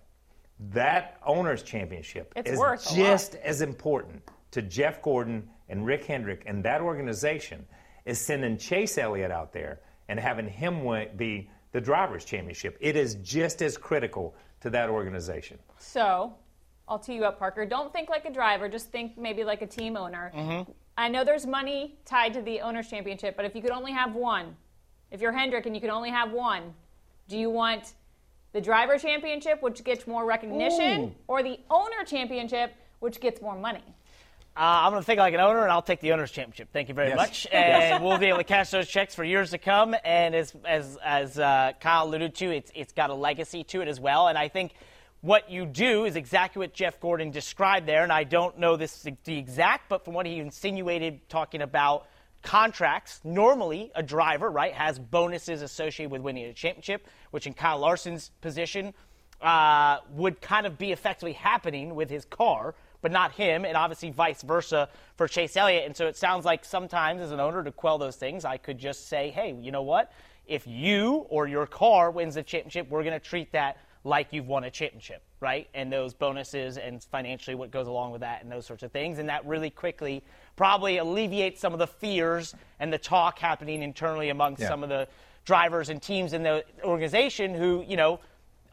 [0.71, 4.21] that owners championship It's is just as important
[4.51, 7.65] to Jeff Gordon and Rick Hendrick and that organization
[8.05, 10.83] is sending Chase Elliott out there and having him
[11.17, 12.77] be the drivers championship.
[12.79, 15.57] It is just as critical to that organization.
[15.79, 16.33] So,
[16.87, 17.65] I'll tee you up, Parker.
[17.65, 18.67] Don't think like a driver.
[18.67, 20.31] Just think maybe like a team owner.
[20.35, 20.71] Mm-hmm.
[20.97, 24.13] I know there's money tied to the owners' championship, but if you could only have
[24.13, 24.55] one,
[25.09, 26.73] if you're Hendrick and you could only have one,
[27.27, 27.93] do you want
[28.51, 31.15] the driver championship, which gets more recognition, Ooh.
[31.27, 33.83] or the owner championship, which gets more money?
[34.55, 36.69] Uh, I'm going to think like an owner, and I'll take the owner's championship.
[36.73, 37.17] Thank you very Yes.
[37.17, 39.95] much, and we'll be able to cash those checks for years to come.
[40.03, 43.87] And as as as uh, Kyle alluded to, it's it's got a legacy to it
[43.87, 44.27] as well.
[44.27, 44.73] And I think
[45.21, 48.03] what you do is exactly what Jeff Gordon described there.
[48.03, 52.07] And I don't know this the exact, but from what he insinuated, talking about
[52.43, 57.79] contracts, normally a driver right has bonuses associated with winning a championship, which in Kyle
[57.79, 58.93] Larson's position
[59.41, 64.11] uh, would kind of be effectively happening with his car, but not him, and obviously
[64.11, 65.85] vice versa for Chase Elliott.
[65.85, 68.77] And so it sounds like sometimes as an owner to quell those things, I could
[68.77, 70.11] just say, hey, you know what?
[70.47, 74.47] If you or your car wins the championship, we're going to treat that like you've
[74.47, 75.67] won a championship, right?
[75.75, 79.19] And those bonuses and financially what goes along with that and those sorts of things.
[79.19, 80.23] And that really quickly
[80.55, 84.69] probably alleviates some of the fears and the talk happening internally amongst Yeah.
[84.69, 85.07] some of the
[85.45, 88.19] drivers and teams in the organization who, you know,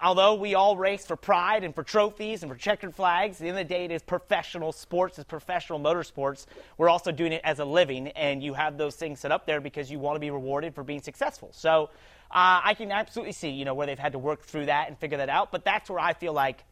[0.00, 3.48] although we all race for pride and for trophies and for checkered flags, at the
[3.48, 6.46] end of the day, it is professional sports, it's professional motorsports.
[6.76, 9.60] We're also doing it as a living, and you have those things set up there
[9.60, 11.50] because you want to be rewarded for being successful.
[11.52, 11.90] So
[12.30, 14.98] uh, I can absolutely see, you know, where they've had to work through that and
[14.98, 15.50] figure that out.
[15.50, 16.64] But that's where I feel like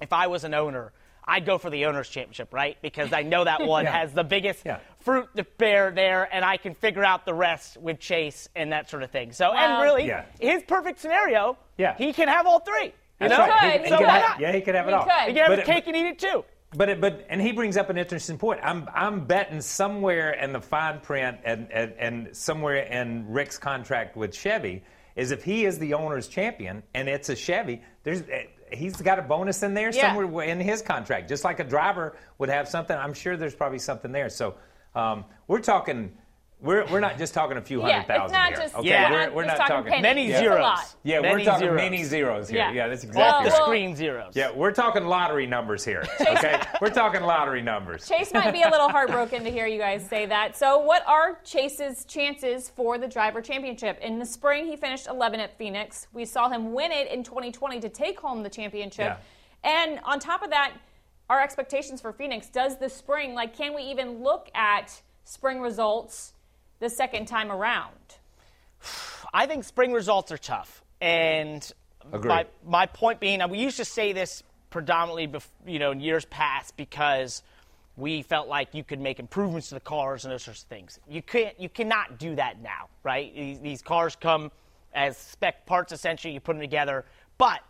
[0.00, 0.92] if I was an owner,
[1.24, 2.76] I'd go for the owners championship, right?
[2.82, 3.92] Because I know that one Yeah.
[4.00, 4.78] has the biggest Yeah.
[5.00, 8.90] fruit to bear there, and I can figure out the rest with Chase and that
[8.90, 9.32] sort of thing.
[9.32, 10.24] So, Well- and really, Yeah.
[10.40, 11.94] his perfect scenario, Yeah.
[11.96, 12.86] he can have all three.
[13.20, 13.46] You That's know?
[13.46, 13.72] right.
[13.80, 14.40] He- he So could why have- not?
[14.40, 15.04] Yeah, he could have it He all.
[15.04, 15.12] could.
[15.12, 16.44] He can have But his it- cake and eat it too.
[16.74, 18.60] But it, but and he brings up an interesting point.
[18.62, 24.16] I'm I'm betting somewhere in the fine print and, and and somewhere in Rick's contract
[24.16, 24.82] with Chevy
[25.14, 28.22] is if he is the owner's champion and it's a Chevy, there's
[28.74, 30.14] he's got a bonus in there Yeah.
[30.14, 32.96] somewhere in his contract, just like a driver would have something.
[32.96, 34.28] I'm sure there's probably something there.
[34.28, 34.54] So
[34.94, 36.16] um, we're talking.
[36.62, 38.56] We're, we're not just talking a few Yeah, hundred it's thousand not here.
[38.56, 38.88] just- okay?
[38.88, 39.10] Yeah.
[39.10, 40.02] we're, we're Just not talking talking pennies.
[40.02, 40.60] Many It's a zeros.
[40.60, 40.94] lot.
[41.02, 41.76] Yeah, Many we're talking zeros.
[41.76, 42.58] many zeros here.
[42.58, 42.72] Yeah.
[42.72, 43.62] Yeah, that's Well, exactly The right.
[43.64, 44.36] screen zeros.
[44.36, 46.04] Yeah, we're talking lottery numbers here.
[46.20, 48.08] Okay, we're talking lottery numbers.
[48.08, 50.56] Chase might be a little heartbroken to hear you guys say that.
[50.56, 53.98] So, what are Chase's chances for the driver championship?
[54.00, 56.06] In the spring, he finished 11 at Phoenix.
[56.12, 59.18] We saw him win it in 2020 to take home the championship.
[59.64, 60.72] And on top of that,
[61.28, 66.34] our expectations for Phoenix does the spring, like, can we even look at spring results
[66.82, 67.94] the second time around?
[69.32, 71.72] I think spring results are tough, and
[72.12, 76.24] my my point being, we used to say this predominantly, bef- you know, in years
[76.24, 77.42] past because
[77.96, 80.98] we felt like you could make improvements to the cars and those sorts of things.
[81.08, 83.32] You can't, you cannot do that now, right?
[83.34, 84.50] These, these cars come
[84.94, 86.32] as spec parts essentially.
[86.32, 87.04] You put them together,
[87.36, 87.60] but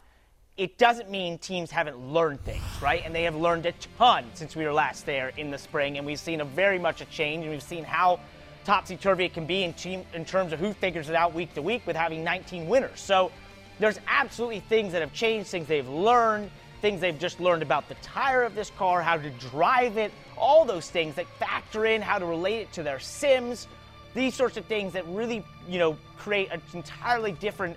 [0.56, 3.02] it doesn't mean teams haven't learned things, right?
[3.04, 6.06] And they have learned a ton since we were last there in the spring, and
[6.06, 8.20] we've seen a very much a change, and we've seen how
[8.64, 11.54] topsy turvy it can be in team in terms of who figures it out week
[11.54, 13.00] to week with having 19 winners.
[13.00, 13.32] So
[13.78, 17.94] there's absolutely things that have changed, things they've learned, things they've just learned about the
[17.96, 22.18] tire of this car, how to drive it, all those things that factor in how
[22.18, 23.68] to relate it to their sims,
[24.14, 27.76] these sorts of things that really, you know, create an entirely different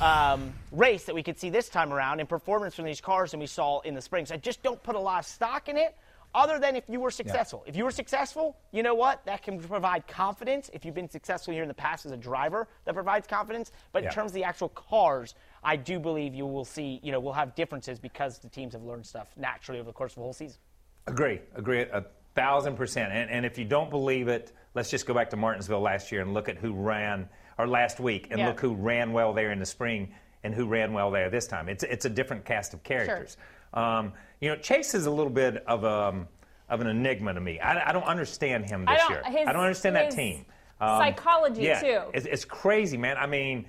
[0.00, 3.40] um, race that we could see this time around and performance from these cars than
[3.40, 4.26] we saw in the spring.
[4.26, 5.94] So I just don't put a lot of stock in it.
[6.36, 7.64] Other than if you were successful.
[7.66, 9.24] If you were successful, you know what?
[9.24, 10.68] That can provide confidence.
[10.74, 13.72] If you've been successful here in the past as a driver, that provides confidence.
[13.90, 14.10] But Yeah.
[14.10, 17.32] in terms of the actual cars, I do believe you will see, you know, we'll
[17.32, 20.34] have differences because the teams have learned stuff naturally over the course of the whole
[20.34, 20.58] season.
[21.06, 23.14] Agree, agree, a thousand percent.
[23.14, 26.20] And, and if you don't believe it, let's just go back to Martinsville last year
[26.20, 28.48] and look at who ran, or last week, and Yeah.
[28.48, 30.12] look who ran well there in the spring
[30.44, 31.70] and who ran well there this time.
[31.70, 33.38] It's it's a different cast of characters.
[33.76, 36.26] Um, you know, Chase is a little bit of a
[36.68, 37.60] of an enigma to me.
[37.60, 39.22] I, I don't understand him this don't- year.
[39.26, 40.44] his- I don't understand that team.
[40.80, 42.00] psychology, yeah, too.
[42.12, 43.16] It's, it's crazy, man.
[43.18, 43.66] I mean,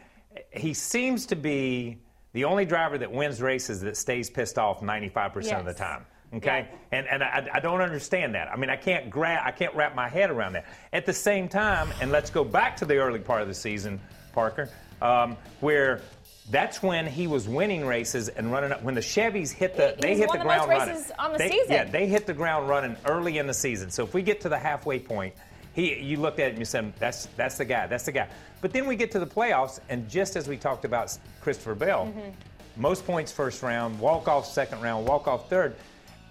[0.52, 2.00] he seems to be
[2.34, 6.06] the only driver that wins races that stays pissed off 95% of the time.
[6.34, 6.98] Okay, Yeah.
[6.98, 8.50] and and I, I don't understand that.
[8.52, 10.65] I mean, I can't gra- I can't wrap my head around that.
[10.91, 14.00] At the same time, and let's go back to the early part of the season,
[14.34, 14.70] Parker,
[15.02, 16.02] um, where
[16.50, 18.82] that's when he was winning races and running up.
[18.84, 20.96] When the Chevys hit the, He- they hit the ground running.
[20.96, 21.62] the They-.
[21.70, 23.90] Yeah, they hit the ground running early in the season.
[23.90, 25.34] So if we get to the halfway point,
[25.74, 28.28] he you looked at it and you said that's that's the guy, that's the guy.
[28.62, 32.06] But then we get to the playoffs, and just as we talked about Christopher Bell,
[32.08, 32.82] Mm-hmm.
[32.82, 35.76] most points first round, walk off second round, walk off third.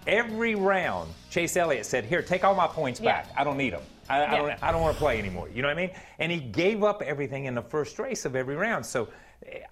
[0.07, 3.13] Every round, Chase Elliott said, "Here, take all my points Yeah.
[3.23, 3.29] back.
[3.37, 3.83] I don't need them.
[4.09, 4.63] I, I don't.
[4.63, 5.91] I don't want to play anymore." You know what I mean?
[6.21, 8.87] And he gave up everything in the first race of every round.
[8.87, 9.09] So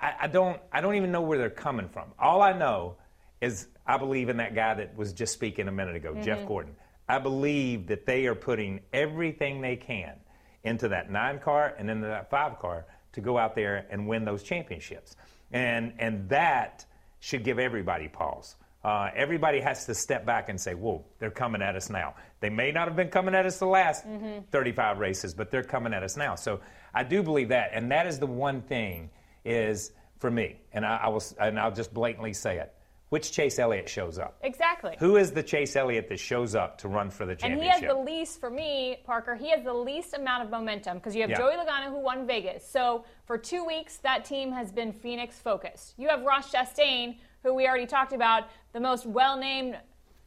[0.01, 0.61] I, I don't.
[0.73, 2.09] I don't even know where they're coming from.
[2.19, 2.97] All I know
[3.41, 6.75] is I believe in that guy that was just speaking a minute ago, Jeff Gordon.
[7.09, 10.15] I believe that they are putting everything they can
[10.63, 14.25] into that nine car and into that five car to go out there and win
[14.25, 15.17] those championships.
[15.53, 16.87] And and that
[17.21, 18.57] should give everybody pause.
[18.85, 22.15] uh, everybody has to step back and say, whoa, they're coming at us now.
[22.41, 24.41] They may not have been coming at us the last Mm-hmm.
[24.51, 26.35] 35 races, but they're coming at us now.
[26.35, 26.61] So
[26.93, 27.71] I do believe that.
[27.73, 29.09] And that is the one thing
[29.45, 32.73] is for me, and I, I will, and I'll just blatantly say it,
[33.11, 34.39] which Chase Elliott shows up.
[34.43, 34.97] Exactly.
[34.99, 37.73] Who is the Chase Elliott that shows up to run for the championship?
[37.75, 40.97] And he has the least, for me, Parker, he has the least amount of momentum
[40.99, 41.39] because you have Yeah.
[41.39, 42.67] Joey Logano who won Vegas.
[42.69, 45.95] So for two weeks, that team has been Phoenix focused.
[45.99, 49.77] You have Ross Chastain, who we already talked about, the most well named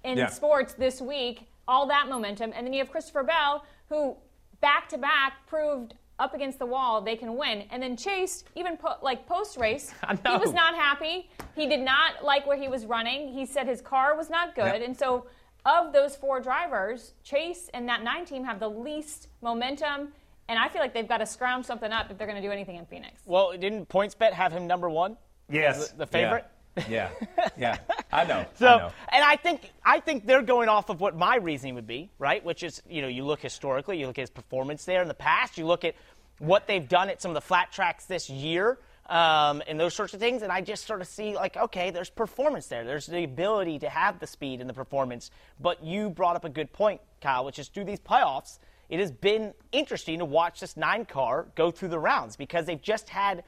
[0.03, 0.27] in Yeah.
[0.27, 2.53] sports this week, all that momentum.
[2.55, 4.15] And then you have Christopher Bell, who
[4.61, 7.63] back to back proved up against the wall they can win.
[7.71, 11.29] And then Chase, even po- like post race, he was not happy.
[11.55, 13.27] He did not like where he was running.
[13.33, 14.65] He said his car was not good.
[14.65, 14.81] Yep.
[14.83, 15.27] And so,
[15.65, 20.13] of those four drivers, Chase and that nine team have the least momentum.
[20.49, 22.53] And I feel like they've got to scrounge something up if they're going to do
[22.53, 23.21] anything in Phoenix.
[23.25, 25.17] Well, didn't PointsBet have him number one?
[25.49, 25.89] yes.
[25.89, 26.45] the- the favorite?
[26.47, 26.51] Yeah.
[26.89, 27.09] Yeah.
[27.57, 27.77] yeah.
[28.11, 28.45] I know.
[28.57, 28.91] So, I know.
[29.09, 32.43] and I think I think they're going off of what my reasoning would be, right?
[32.43, 35.13] Which is, you know, you look historically, you look at his performance there in the
[35.13, 35.95] past, you look at
[36.39, 40.13] what they've done at some of the flat tracks this year, um, and those sorts
[40.13, 42.83] of things, and I just sort of see like, okay, there's performance there.
[42.83, 45.31] There's the ability to have the speed and the performance.
[45.59, 48.59] But you brought up a good point, Kyle, which is through these playoffs,
[48.89, 52.81] it has been interesting to watch this nine car go through the rounds because they've
[52.81, 53.43] just had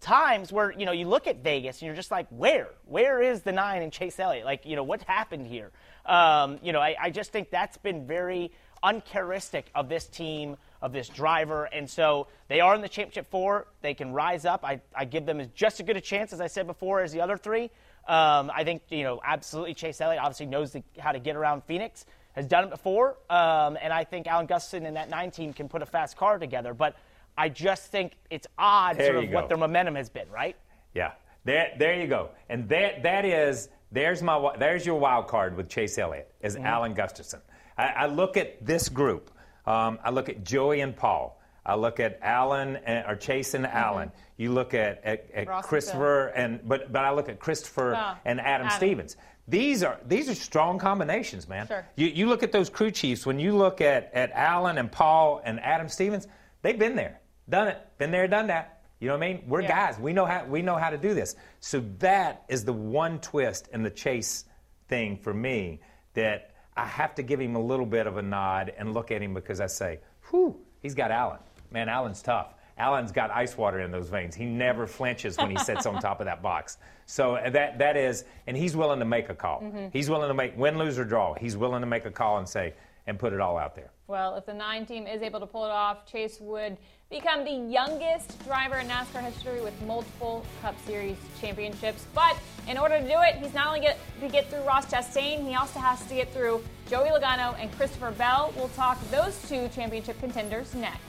[0.00, 3.42] times where you know you look at Vegas and you're just like, where, where is
[3.42, 4.44] the nine and Chase Elliott?
[4.44, 5.70] Like, you know, what happened here?
[6.06, 10.92] Um, you know, I, I just think that's been very uncharacteristic of this team, of
[10.92, 13.66] this driver, and so they are in the championship four.
[13.82, 14.64] They can rise up.
[14.64, 17.12] I, I give them as just as good a chance as I said before as
[17.12, 17.70] the other three.
[18.06, 21.64] Um, I think you know absolutely Chase Elliott obviously knows the, how to get around
[21.64, 22.06] Phoenix.
[22.32, 25.68] Has done it before, um, and I think Alan Gustafson and that nine team can
[25.68, 26.72] put a fast car together.
[26.72, 26.94] But
[27.38, 30.56] I just think it's odd, There sort you of what their momentum has been, right?
[30.94, 31.12] Yeah,
[31.44, 32.30] there, there you go.
[32.48, 36.66] And that, that is, there's my, there's your wild card with Chase Elliott, is Mm-hmm.
[36.66, 37.40] Alan Gustafson.
[37.78, 39.30] I, I look at this group.
[39.66, 41.40] Um, I look at Joey and Paul.
[41.64, 44.10] I look at Alan and, or Chase and Alan.
[44.36, 45.50] You look at, at, at Mm-hmm.
[45.52, 48.70] And Christopher and, but, but I look at Christopher Oh, and Adam, Adam.
[48.76, 49.16] Stevens.
[49.46, 51.66] These are these are strong combinations, man.
[51.68, 51.86] Sure.
[51.96, 53.24] You, you look at those crew chiefs.
[53.24, 56.26] When you look at, at Alan and Paul and Adam Stevens,
[56.60, 57.18] they've been there,
[57.48, 58.80] done it, been there, done that.
[59.00, 59.44] You know what I mean?
[59.46, 59.68] We're Yeah.
[59.90, 59.98] guys.
[59.98, 61.36] We know how we know how to do this.
[61.60, 64.44] So that is the one twist in the chase
[64.88, 65.80] thing for me
[66.14, 69.22] that I have to give him a little bit of a nod and look at
[69.22, 71.38] him because I say, "Whew, he's got Alan.
[71.70, 72.54] Man, Alan's tough.
[72.76, 74.36] Alan's got ice water in those veins.
[74.36, 76.78] He never flinches when he sits on top of that box.
[77.06, 79.60] So that that is, and he's willing to make a call.
[79.62, 79.88] Mm-hmm.
[79.92, 81.34] He's willing to make win, lose or draw.
[81.34, 82.74] He's willing to make a call and say
[83.06, 83.90] and put it all out there.
[84.06, 86.76] Well, if the nine team is able to pull it off, Chase would
[87.10, 92.06] become the youngest driver in NASCAR history with multiple Cup Series championships.
[92.14, 92.36] But
[92.68, 95.54] in order to do it, he's not only get to get through Ross Chastain, he
[95.54, 98.52] also has to get through Joey Logano and Christopher Bell.
[98.56, 101.00] We'll talk those two championship contenders next.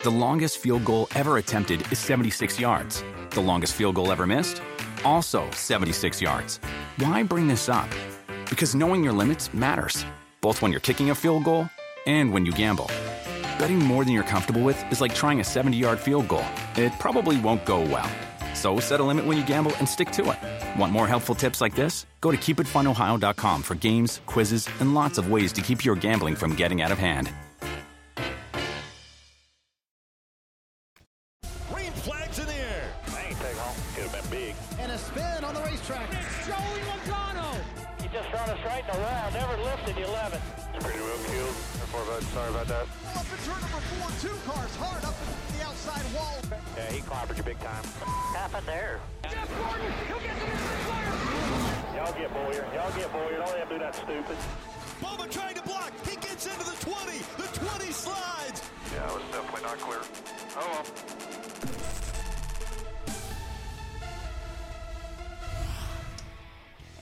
[0.00, 3.02] The longest field goal ever attempted is 76 yards.
[3.30, 4.60] The longest field goal ever missed?
[5.02, 6.58] Also 76 yards.
[6.98, 7.88] Why bring this up?
[8.50, 10.04] Because knowing your limits matters,
[10.42, 11.70] both when you're kicking a field goal
[12.06, 12.90] and when you gamble.
[13.58, 16.44] Betting more than you're comfortable with is like trying a 70 yard field goal.
[16.76, 18.10] It probably won't go well.
[18.54, 20.78] So set a limit when you gamble and stick to it.
[20.78, 22.06] Want more helpful tips like this?
[22.20, 26.54] Go to keepitfunohio.com for games, quizzes, and lots of ways to keep your gambling from
[26.54, 27.30] getting out of hand.
[31.72, 32.92] Green flags in the air.
[33.14, 33.76] I ain't take home.
[33.94, 34.54] Could have been big.
[34.78, 36.08] And a spin on the racetrack.
[36.12, 37.56] It's Joey Logano.
[38.00, 39.30] He just run us right in the wall.
[39.32, 40.40] Never lifted 11.
[40.74, 41.72] It's pretty well killed.
[42.32, 42.86] Sorry about that.
[44.22, 45.16] Two cars hard up
[45.50, 46.38] the outside wall.
[46.76, 47.82] Yeah, he clobbered you big time.
[48.38, 49.00] Happened there.
[49.24, 50.46] Jeff Gordon, he'll get the
[51.98, 52.64] Y'all get Boyer.
[52.72, 53.38] Y'all get Boyer.
[53.38, 54.38] Don't let him do that stupid.
[55.02, 55.90] Bubba trying to block.
[56.06, 57.18] He gets into the 20.
[57.36, 58.62] The 20 slides.
[58.94, 60.00] Yeah, it was definitely not clear.
[60.54, 62.01] Oh well.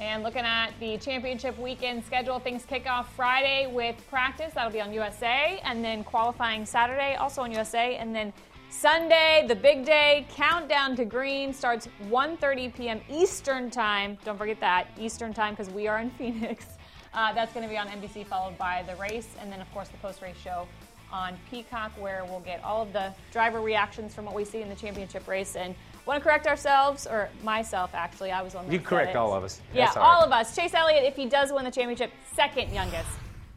[0.01, 4.55] And looking at the championship weekend schedule, things kick off Friday with practice.
[4.55, 5.61] That'll be on USA.
[5.63, 7.97] And then qualifying Saturday, also on USA.
[7.97, 8.33] And then
[8.71, 13.01] Sunday, the big day, countdown to green starts 1.30 p.m.
[13.11, 14.17] Eastern time.
[14.25, 16.65] Don't forget that, Eastern time, because we are in Phoenix.
[17.13, 19.29] Uh, that's going to be on NBC, followed by the race.
[19.39, 20.67] And then, of course, the post-race show
[21.13, 24.69] on Peacock, where we'll get all of the driver reactions from what we see in
[24.71, 25.57] the championship race.
[25.57, 25.75] And
[26.07, 28.31] want to correct ourselves, or myself, actually.
[28.33, 29.61] I was on the You correct all of us.
[29.75, 30.27] yeah, That's all all right.
[30.27, 30.55] of us.
[30.57, 33.09] Chase Elliott, if he does win the championship, second youngest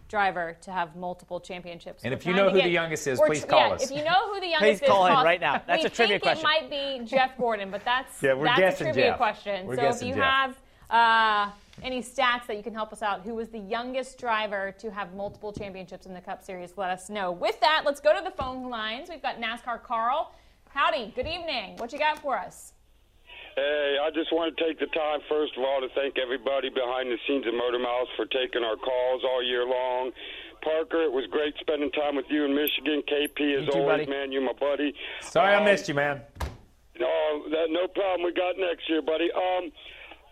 [0.10, 2.04] driver to have multiple championships.
[2.04, 3.84] And if you know who get- the youngest is, please tr- call yeah, us.
[3.90, 5.62] If you know who the youngest Please call is, in right now.
[5.66, 6.48] That's a trivia think question.
[6.48, 9.18] it might be Jeff Gordon, but that's Yeah, we're that's guessing a trivia Jeff.
[9.18, 9.66] question.
[9.68, 10.24] We're so if you Jeff.
[10.24, 10.58] have
[10.90, 13.22] Uh, any stats that you can help us out?
[13.22, 16.78] Who was the youngest driver to have multiple championships in the Cup Series?
[16.78, 17.32] Let us know.
[17.32, 19.10] With that, let's go to the phone lines.
[19.10, 20.32] We've got NASCAR Carl.
[20.74, 21.76] Howdy, good evening.
[21.78, 22.74] What you got for us?
[23.56, 27.12] Hey, I just want to take the time, first of all, to thank everybody behind
[27.12, 30.12] the scenes at MotorMouth for taking our calls all year long.
[30.64, 33.04] Parker, it was great spending time with you in Michigan.
[33.06, 34.10] KP, as too, always, buddy.
[34.10, 34.96] man, you're my buddy.
[35.22, 36.22] Sorry I Um, missed you, man.
[37.00, 38.24] No, that no problem.
[38.24, 39.30] We got next year, buddy.
[39.32, 39.72] Um,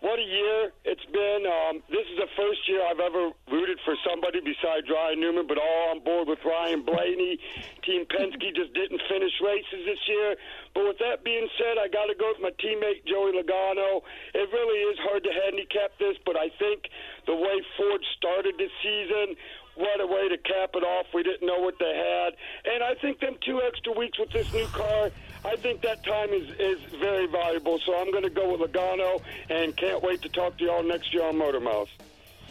[0.02, 1.46] what a year it's been.
[1.46, 5.62] Um, this is the first year I've ever rooted for somebody besides Ryan Newman, but
[5.62, 7.38] all on board with Ryan Blaney.
[7.86, 10.34] Team Penske just didn't finish races this year.
[10.74, 14.02] But with that being said, I got to go with my teammate Joey Logano.
[14.34, 16.90] It really is hard to handicap this, but I think
[17.30, 19.38] the way Ford started this season
[19.74, 21.06] what a way to cap it off.
[21.14, 22.36] We didn't know what they had.
[22.72, 25.10] And I think them two extra weeks with this new car,
[25.44, 27.78] I think that time is, is very valuable.
[27.84, 29.20] So I'm going to go with Logano
[29.50, 31.88] and can't wait to talk to y'all next year on MotorMouth.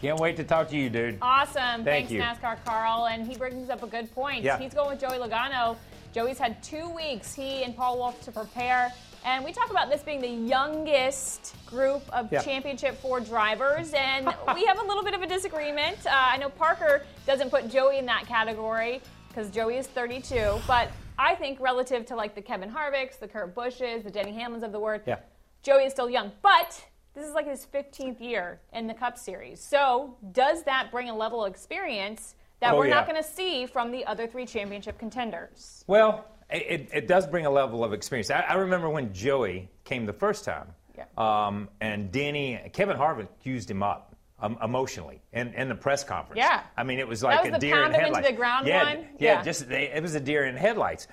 [0.00, 1.18] Can't wait to talk to you, dude.
[1.22, 1.84] Awesome.
[1.84, 2.20] Thank Thanks, you.
[2.20, 3.06] NASCAR Carl.
[3.06, 4.42] And he brings up a good point.
[4.42, 4.58] Yeah.
[4.58, 5.76] He's going with Joey Logano.
[6.12, 8.92] Joey's had two weeks, he and Paul Wolfe, to prepare.
[9.24, 12.42] And we talk about this being the youngest group of Yeah.
[12.42, 13.92] Championship Four drivers.
[13.94, 16.04] And we have a little bit of a disagreement.
[16.04, 20.58] Uh, I know Parker doesn't put Joey in that category because Joey is 32.
[20.66, 24.62] But I think relative to like the Kevin Harvicks, the Kurt Bushes, the Denny Hamlins
[24.62, 25.18] of the world, Yeah.
[25.62, 26.82] Joey is still young, but
[27.14, 29.60] this is like his 15th year in the Cup Series.
[29.60, 33.66] So, does that bring a level of experience that Oh, we're not going to see
[33.66, 35.84] from the other three championship contenders?
[35.86, 38.30] Well, it, it does bring a level of experience.
[38.30, 41.04] I, I remember when Joey came the first time, Yeah.
[41.16, 44.11] um, and Denny, Kevin Harvick used him up
[44.42, 46.38] um, emotionally in, in the press conference.
[46.38, 46.62] Yeah.
[46.76, 48.26] I mean, it was like was a deer in headlights.
[48.28, 48.94] the ground yeah?
[48.94, 49.42] Yeah, Yeah.
[49.42, 51.06] just they, it was a deer in headlights.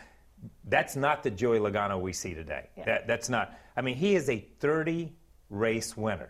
[0.66, 2.70] That's not the Joey Logano we see today.
[2.78, 2.86] Yeah.
[2.86, 3.58] That, that's not.
[3.78, 5.14] I mean, he is a 30
[5.50, 6.30] race winner.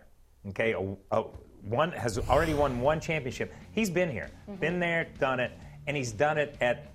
[0.49, 1.23] Okay, a, a,
[1.63, 3.53] one has already won one championship.
[3.71, 4.59] He's been here, Mm-hmm.
[4.59, 5.51] been there, done it,
[5.87, 6.91] and he's done it at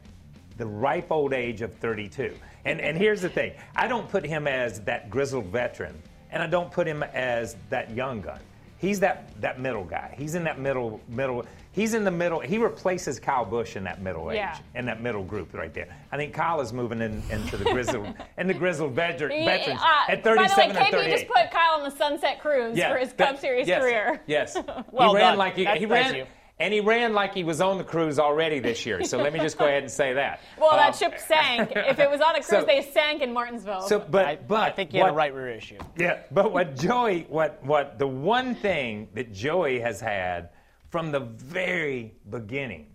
[0.56, 2.34] the ripe old age of 32.
[2.64, 5.94] And and here's the thing: I don't put him as that grizzled veteran,
[6.30, 8.40] and I don't put him as that young gun.
[8.84, 10.14] He's that that middle guy.
[10.18, 11.46] He's in that middle middle.
[11.72, 12.38] He's in the middle.
[12.40, 14.58] He replaces Kyle Busch in that middle age, Yeah.
[14.74, 15.88] in that middle group right there.
[16.12, 18.06] I think Kyle is moving in, into the grizzled
[18.36, 21.10] and the grizzled veteran, veterans uh, at by the way, 37 38.
[21.10, 24.20] just put Kyle on the Sunset Cruise for his Cup that- Series yes, career.
[24.26, 24.56] Yes.
[24.92, 25.38] Well he ran done.
[25.38, 26.26] like he, That's he ran, you.
[26.58, 29.02] And he ran like he was on the cruise already this year.
[29.04, 30.40] So let me just go ahead and say that.
[30.58, 31.72] Well, Um, that ship sank.
[31.74, 33.82] if it was on a cruise, so- they sank in Martinsville.
[33.82, 35.78] So, but I, but I think he had what, a right rear issue.
[35.96, 40.50] Yeah, but what Joey, what what the one thing that Joey has had
[40.90, 42.86] from the very beginning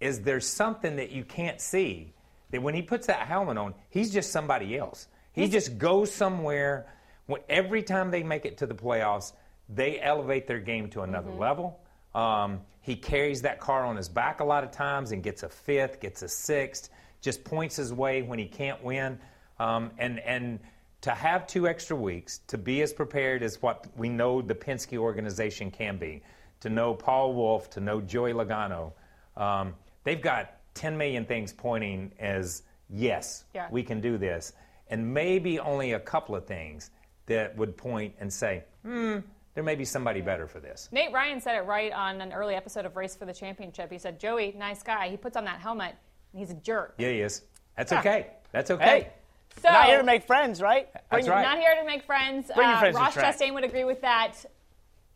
[0.00, 2.14] is there's something that you can't see
[2.50, 5.06] that when he puts that helmet on, he's just somebody else.
[5.32, 6.86] He just goes somewhere.
[7.26, 9.34] When, every time they make it to the playoffs,
[9.68, 11.78] they elevate their game to another level.
[12.14, 15.48] Um, he carries that car on his back a lot of times and gets a
[15.48, 16.88] fifth, gets a sixth,
[17.20, 19.18] just points his way when he can't win.
[19.58, 20.58] Um, and and
[21.02, 24.98] to have two extra weeks to be as prepared as what we know the Penske
[24.98, 26.22] organization can be,
[26.60, 28.92] to know Paul Wolfe, to know Joey Logano,
[29.36, 29.74] um,
[30.04, 33.68] they've got 10 million things pointing as yes, Yeah.
[33.70, 34.52] we can do this,
[34.88, 36.90] and maybe only a couple of things
[37.26, 39.18] that would point and say, hmm,
[39.54, 40.88] there may be somebody better for this.
[40.92, 43.90] Nate Ryan said it right on an early episode of Race for the Championship.
[43.90, 45.08] He said, Joey, nice guy.
[45.08, 45.94] He puts on that helmet,
[46.32, 46.94] and he's a jerk.
[46.98, 47.42] Yeah, he is.
[47.76, 47.98] That's Yeah.
[48.00, 48.26] okay.
[48.52, 48.84] That's okay.
[48.84, 49.12] Hey,
[49.60, 50.88] So, not here to make friends, right?
[51.10, 51.42] That's right.
[51.42, 52.50] Not here to make friends.
[52.54, 53.16] Bring your Uh, friends Ross.
[53.16, 54.44] Chastain would agree with that.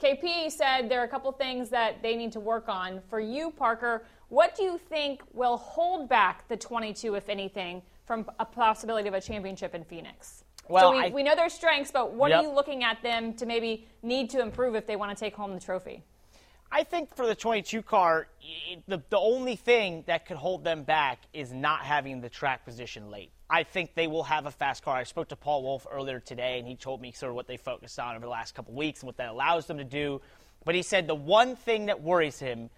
[0.00, 3.00] KP said there are a couple things that they need to work on.
[3.08, 8.28] For you, Parker, what do you think will hold back the 22, if anything, from
[8.40, 10.43] a possibility of a championship in Phoenix?
[10.68, 12.38] Well, so we, I- we know their strengths, but what Yep.
[12.38, 15.34] are you looking at them to maybe need to improve if they want to take
[15.34, 16.02] home the trophy?
[16.72, 18.26] I think for the 22 car,
[18.88, 23.10] the, the only thing that could hold them back is not having the track position
[23.10, 23.30] late.
[23.48, 24.96] I think they will have a fast car.
[24.96, 27.58] I spoke to Paul Wolfe earlier today, and he told me sort of what they
[27.58, 30.20] focused on over the last couple weeks and what that allows them to do.
[30.64, 32.70] But he said the one thing that worries him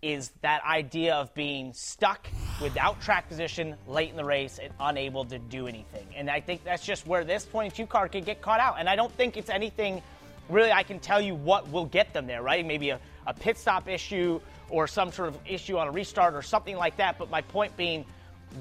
[0.00, 2.28] is that idea of being stuck
[2.60, 6.06] without track position late in the race and unable to do anything.
[6.16, 8.76] And I think that's just where this 22 car could get caught out.
[8.78, 10.02] And I don't think it's anything
[10.48, 12.64] really I can tell you what will get them there, right?
[12.64, 14.40] Maybe a, a pit stop issue
[14.70, 17.18] or some sort of issue on a restart or something like that.
[17.18, 18.04] But my point being,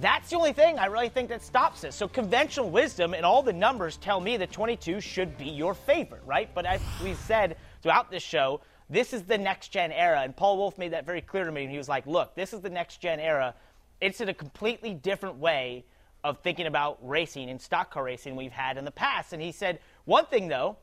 [0.01, 1.95] that's the only thing I really think that stops this.
[1.95, 6.21] So conventional wisdom and all the numbers tell me that 22 should be your favorite,
[6.25, 6.49] right?
[6.53, 10.21] But as we've said throughout this show, this is the next gen era.
[10.21, 11.63] And Paul Wolfe made that very clear to me.
[11.63, 13.53] And he was like, look, this is the next gen era.
[14.01, 15.85] It's in a completely different way
[16.23, 19.33] of thinking about racing and stock car racing we've had in the past.
[19.33, 20.77] And he said, one thing though,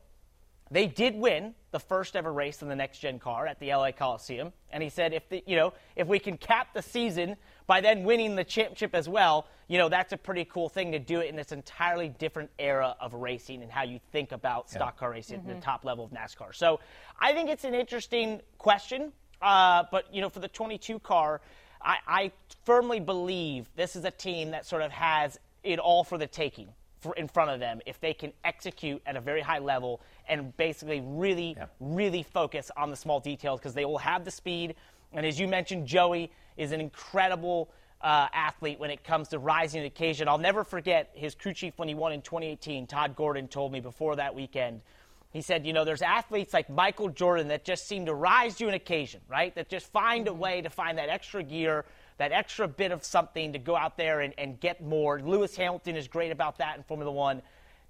[0.71, 3.91] they did win the first ever race in the next gen car at the LA
[3.91, 7.35] Coliseum, and he said if the, you know if we can cap the season
[7.67, 10.99] by then winning the championship as well, you know that's a pretty cool thing to
[10.99, 14.97] do it in this entirely different era of racing and how you think about stock
[14.97, 16.53] car racing at the top level of NASCAR.
[16.55, 16.79] So
[17.19, 19.11] I think it's an interesting question,
[19.43, 21.41] uh, but you know for the 22 car,
[21.85, 22.31] I, I
[22.65, 26.67] firmly believe this is a team that sort of has it all for the taking
[26.99, 30.55] for, in front of them if they can execute at a very high level and
[30.57, 34.75] basically really, really focus on the small details because they will have the speed.
[35.13, 37.69] And as you mentioned, Joey is an incredible
[38.01, 40.27] uh, athlete when it comes to rising to occasion.
[40.27, 42.87] I'll never forget his crew chief when he won in 2018.
[42.87, 44.81] Todd Gordon told me before that weekend.
[45.35, 48.69] He said, you know, there's athletes like Michael Jordan that just seem to rise to
[48.69, 49.53] an occasion, right?
[49.55, 50.39] That just find a mm-hmm.
[50.39, 51.83] way to find that extra gear,
[52.19, 55.19] that extra bit of something to go out there and, and get more.
[55.19, 57.41] Lewis Hamilton is great about that in Formula One.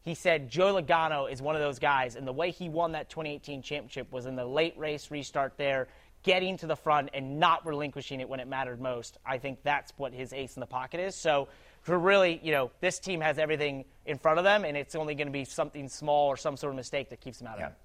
[0.01, 3.11] He said Joe Logano is one of those guys, and the way he won that
[3.11, 5.87] 2018 championship was in the late race restart there,
[6.23, 9.19] getting to the front and not relinquishing it when it mattered most.
[9.23, 11.13] I think that's what his ace in the pocket is.
[11.13, 11.47] So,
[11.85, 15.13] for really, you know, this team has everything in front of them, and it's only
[15.13, 17.69] going to be something small or some sort of mistake that keeps them out of
[17.69, 17.75] it.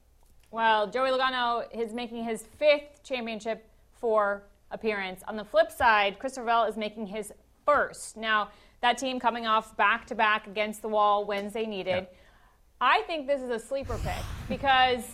[0.50, 3.68] Well, Joey Logano is making his fifth championship
[4.00, 5.22] four appearance.
[5.28, 7.30] On the flip side, Christopher Bell is making his
[7.66, 8.16] first.
[8.16, 8.48] Now,
[8.80, 12.06] that team coming off back to back against the wall wins they needed.
[12.80, 15.04] I think this is a sleeper pick because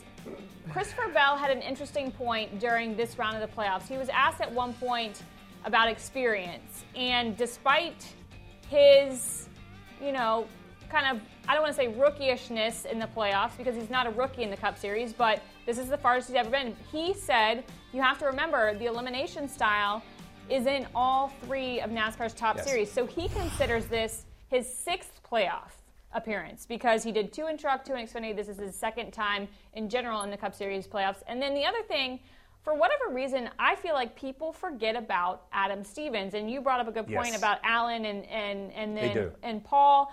[0.70, 3.88] Christopher Bell had an interesting point during this round of the playoffs.
[3.88, 5.22] He was asked at one point
[5.64, 8.06] about experience, and despite
[8.68, 9.48] his,
[10.02, 10.46] you know,
[10.90, 14.10] kind of, I don't want to say rookie-ishness in the playoffs because he's not a
[14.10, 16.76] rookie in the Cup Series, but this is the farthest he's ever been.
[16.92, 20.02] He said, you have to remember the elimination style
[20.48, 22.66] is in all three of NASCAR's top Yes.
[22.66, 22.90] series.
[22.92, 25.72] So he considers this his sixth playoff
[26.12, 28.34] appearance because he did two in truck, two in Xfinity.
[28.34, 31.22] This is his second time in general in the Cup Series playoffs.
[31.26, 32.20] And then the other thing,
[32.66, 36.34] for whatever reason, I feel like people forget about Adam Stevens.
[36.34, 37.38] And you brought up a good point Yes.
[37.38, 40.12] about Alan and and and then and Paul.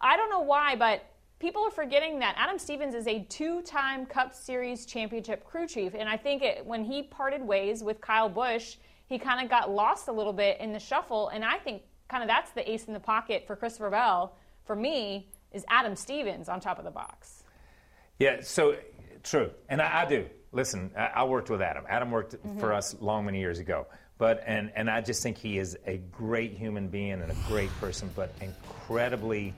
[0.00, 1.04] I don't know why, but
[1.38, 6.08] people are forgetting that Adam Stevens is a two-time Cup Series championship crew chief, and
[6.08, 8.74] I think it, when he parted ways with Kyle Busch,
[9.06, 12.24] he kind of got lost a little bit in the shuffle, and I think kind
[12.24, 14.34] of that's the ace in the pocket for Christopher Bell.
[14.64, 17.44] For me, is Adam Stevens on top of the box.
[18.18, 18.76] Yeah, so
[19.22, 20.26] true, and I, I do.
[20.52, 21.84] Listen, I, worked with Adam.
[21.88, 23.86] Adam worked for us long many years ago,
[24.16, 27.70] but and and I just think he is a great human being and a great
[27.80, 29.52] person, but incredibly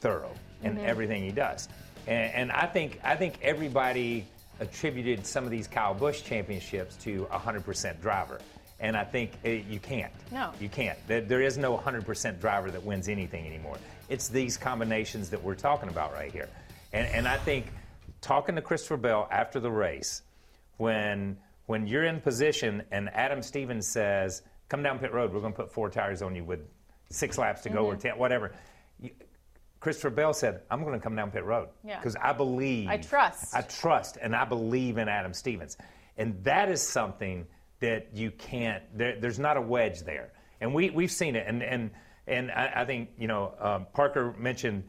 [0.00, 0.32] thorough
[0.62, 0.84] in Mhm.
[0.84, 1.68] everything he does.
[2.06, 4.26] And, and I think I think everybody
[4.60, 8.40] attributed some of these Kyle Busch championships to a 100% driver.
[8.80, 10.12] And I think uh, you can't.
[10.30, 10.50] No.
[10.60, 10.98] You can't.
[11.06, 13.76] There, there is no 100% driver that wins anything anymore.
[14.08, 16.48] It's these combinations that we're talking about right here.
[16.92, 17.66] And, and I think
[18.22, 20.22] talking to Christopher Bell after the race,
[20.78, 25.52] when, when you're in position and Adam Stevens says, come down pit road, we're going
[25.52, 26.60] to put four tires on you with
[27.10, 28.00] six laps to go or Mhm.
[28.00, 28.52] 10, whatever.
[28.98, 29.10] You-
[29.80, 31.68] Christopher Bell said, I'm going to come down pit road.
[31.84, 31.98] Yeah.
[31.98, 32.88] Because I believe.
[32.88, 33.54] I trust.
[33.54, 35.76] I trust and I believe in Adam Stevens.
[36.16, 37.46] And that is something
[37.80, 40.30] that you can't, there, there's not a wedge there.
[40.60, 41.46] And we, we've seen it.
[41.48, 41.90] And, and,
[42.28, 44.84] and I, I think, you know, um, Parker mentioned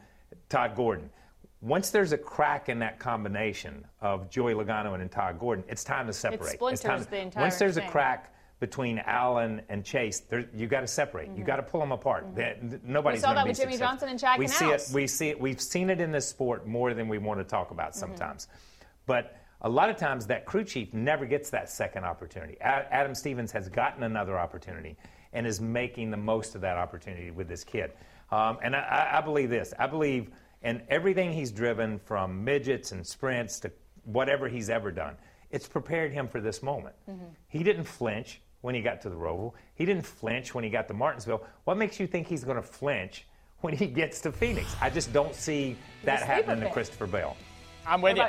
[0.48, 1.10] Todd Gordon.
[1.64, 6.06] Once there's a crack in that combination of Joey Logano and Todd Gordon, it's time
[6.06, 6.42] to separate.
[6.42, 10.66] It's splinters time the entire Once there's a crack between Alan and Chase, there, you
[10.66, 11.30] got to separate.
[11.34, 12.26] You got to pull them apart.
[12.36, 13.30] That- nobody's Mm-hmm.
[13.30, 13.86] We saw that be with Jimmie successful.
[13.92, 14.90] Johnson and Chad We see it.
[14.92, 15.40] We see it.
[15.40, 17.74] We've seen it in this sport more than we want to talk Mm-hmm.
[17.74, 18.48] about sometimes.
[19.06, 22.60] But a lot of times that crew chief never gets that second opportunity.
[22.60, 24.98] Adam Stevens has gotten another opportunity
[25.32, 27.92] and is making the most of that opportunity with this kid.
[28.30, 29.72] Um, and I, I believe this.
[29.78, 30.30] I believe
[30.64, 33.70] in everything he's driven from midgets and sprints to
[34.04, 35.14] whatever he's ever done.
[35.50, 36.96] It's prepared him for this moment.
[37.48, 39.52] He didn't flinch when he got to the Roval.
[39.74, 41.44] He didn't flinch when he got to Martinsville.
[41.64, 43.26] What makes you think he's going to flinch
[43.60, 44.74] when he gets to Phoenix?
[44.80, 46.70] I just don't see that happening to.
[46.70, 47.36] Christopher Bell.
[47.86, 48.24] I'm with you.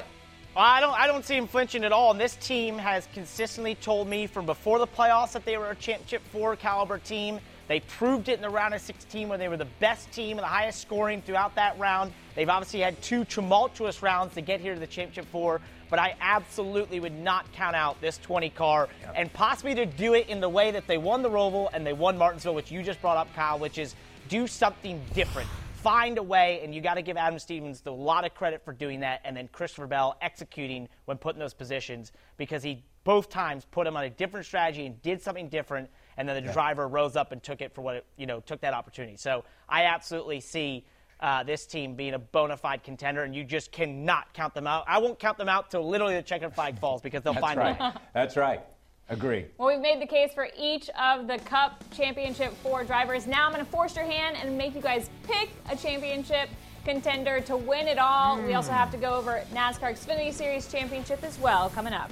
[0.57, 0.93] I don't.
[0.93, 2.11] I don't see him flinching at all.
[2.11, 5.75] And this team has consistently told me from before the playoffs that they were a
[5.75, 7.39] championship four caliber team.
[7.68, 10.43] They proved it in the round of 16 when they were the best team and
[10.43, 12.13] the highest scoring throughout that round.
[12.36, 15.61] They've obviously had two tumultuous rounds to get here to the championship four.
[15.89, 20.28] But I absolutely would not count out this 20 car and possibly to do it
[20.30, 23.01] in the way that they won the Roval and they won Martinsville, which you just
[23.01, 23.95] brought up, Kyle, which is
[24.28, 25.47] do something different
[25.86, 28.74] find a way, and you got to give Adam Stevens a lot of credit for
[28.74, 33.30] doing that, and then Christopher Bell executing when put in those positions because he both
[33.30, 35.88] times put him on a different strategy and did something different,
[36.18, 36.53] and then the Yeah.
[36.53, 39.18] driver rose up and took it for what it, you know took that opportunity.
[39.18, 40.86] So I absolutely see
[41.22, 44.84] uh, this team being a bona fide contender, and you just cannot count them out.
[44.88, 47.57] I won't count them out till literally the checkered flag falls because they'll That's find
[47.59, 47.78] right.
[47.80, 47.91] a way.
[48.13, 48.59] That's right.
[49.07, 49.45] Agree.
[49.57, 53.28] Well, we've made the case for each of the Cup Championship four drivers.
[53.28, 56.49] Now I'm going to force your hand and make you guys pick a championship
[56.84, 58.41] contender to win it all.
[58.41, 62.11] We also have to go over NASCAR Xfinity Series Championship as well coming up.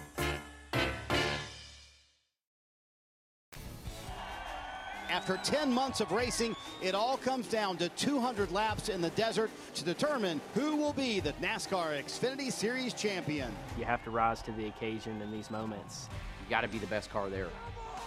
[5.31, 9.49] After 10 months of racing, it all comes down to 200 laps in the desert
[9.75, 13.49] to determine who will be the NASCAR Xfinity Series champion.
[13.79, 16.09] You have to rise to the occasion in these moments.
[16.43, 17.47] You got to be the best car there.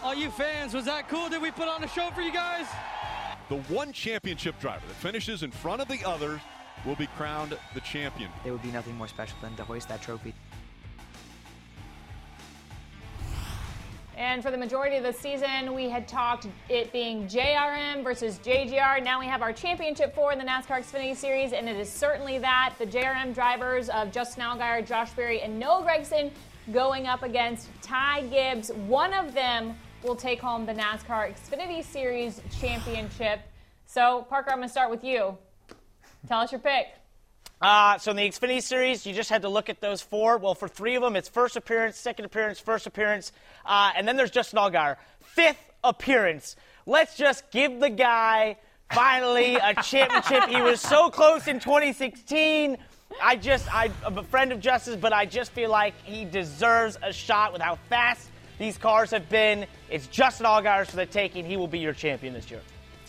[0.03, 1.31] All you fans, was that cool?
[1.31, 2.67] Did we put on a show for you guys?
[3.49, 6.43] The one championship driver that finishes in front of the others
[6.85, 8.29] will be crowned the champion.
[8.43, 10.35] There would be nothing more special than to hoist that trophy.
[14.17, 19.03] And for the majority of the season, we had talked it being JRM versus JGR.
[19.03, 22.39] Now we have our championship four in the NASCAR Xfinity Series, and it is certainly
[22.39, 22.75] that.
[22.79, 26.31] The JRM drivers of Justin Allgaier, Josh Berry, and Noah Gragson
[26.73, 28.71] going up against Ty Gibbs.
[28.87, 33.41] One of them will take home the NASCAR Xfinity Series championship.
[33.87, 35.37] So, Parker, I'm going to start with you.
[36.29, 36.95] Tell us your pick.
[37.65, 40.37] Uh, so in the Xfinity Series, you just had to look at those four.
[40.37, 43.33] Well, for three of them, it's first appearance, second appearance, first appearance,
[43.65, 46.57] uh, and then there's Justin Allgaier, fifth appearance.
[46.85, 48.59] Let's just give the guy
[48.93, 50.51] finally a championship.
[50.51, 52.77] He was so close in 2016.
[53.23, 56.99] I just, I, I'm a friend of Justice, but I just feel like he deserves
[57.03, 59.65] a shot with how fast these cars have been.
[59.89, 61.47] It's Justin Allgaier for the taking.
[61.47, 62.61] He will be your champion this year.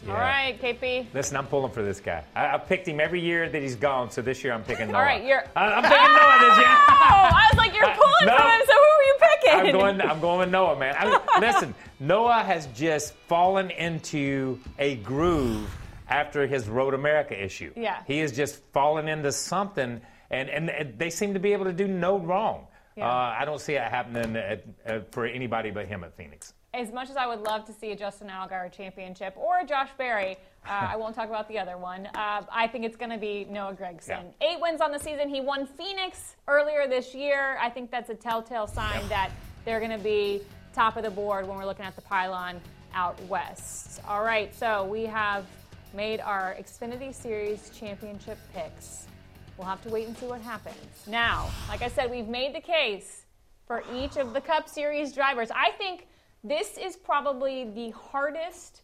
[0.07, 1.07] All right, KP.
[1.13, 2.23] Listen, I'm pulling for this guy.
[2.35, 4.97] I, I picked him every year that he's gone, so this year I'm picking Noah.
[4.99, 5.43] All right, you're.
[5.55, 6.77] I, am picking Noah this year.
[7.07, 8.37] Oh, I was like, you're pulling No.
[8.37, 9.59] for him, so who are you picking?
[9.59, 10.01] I'm going.
[10.01, 10.95] I'm going with Noah, man.
[10.97, 15.69] I, listen, Noah has just fallen into a groove
[16.09, 17.71] after his Road America issue.
[17.75, 18.01] Yeah.
[18.07, 20.01] he has just fallen into something,
[20.31, 22.67] and and, and they seem to be able to do no wrong.
[22.95, 23.07] Yeah.
[23.07, 26.53] Uh, I don't see it happening at, uh, for anybody but him at Phoenix.
[26.75, 29.87] As much as I would love to see a Justin Allgaier championship or a Josh
[29.97, 32.07] Berry, uh, I won't talk about the other one.
[32.07, 34.33] Uh, I think it's going to be Noah Gragson.
[34.41, 35.29] Eight wins on the season.
[35.29, 37.57] He won Phoenix earlier this year.
[37.61, 39.31] I think that's a telltale sign that
[39.63, 40.41] they're going to be
[40.73, 42.59] top of the board when we're looking at the pylon
[42.93, 44.01] out west.
[44.05, 45.45] All right, so we have
[45.93, 49.07] made our Xfinity Series championship picks.
[49.57, 50.75] We'll have to wait and see what happens.
[51.07, 53.23] Now, like I said, we've made the case
[53.65, 55.49] for each of the Cup Series drivers.
[55.51, 56.07] I think
[56.45, 58.81] this is probably the hardest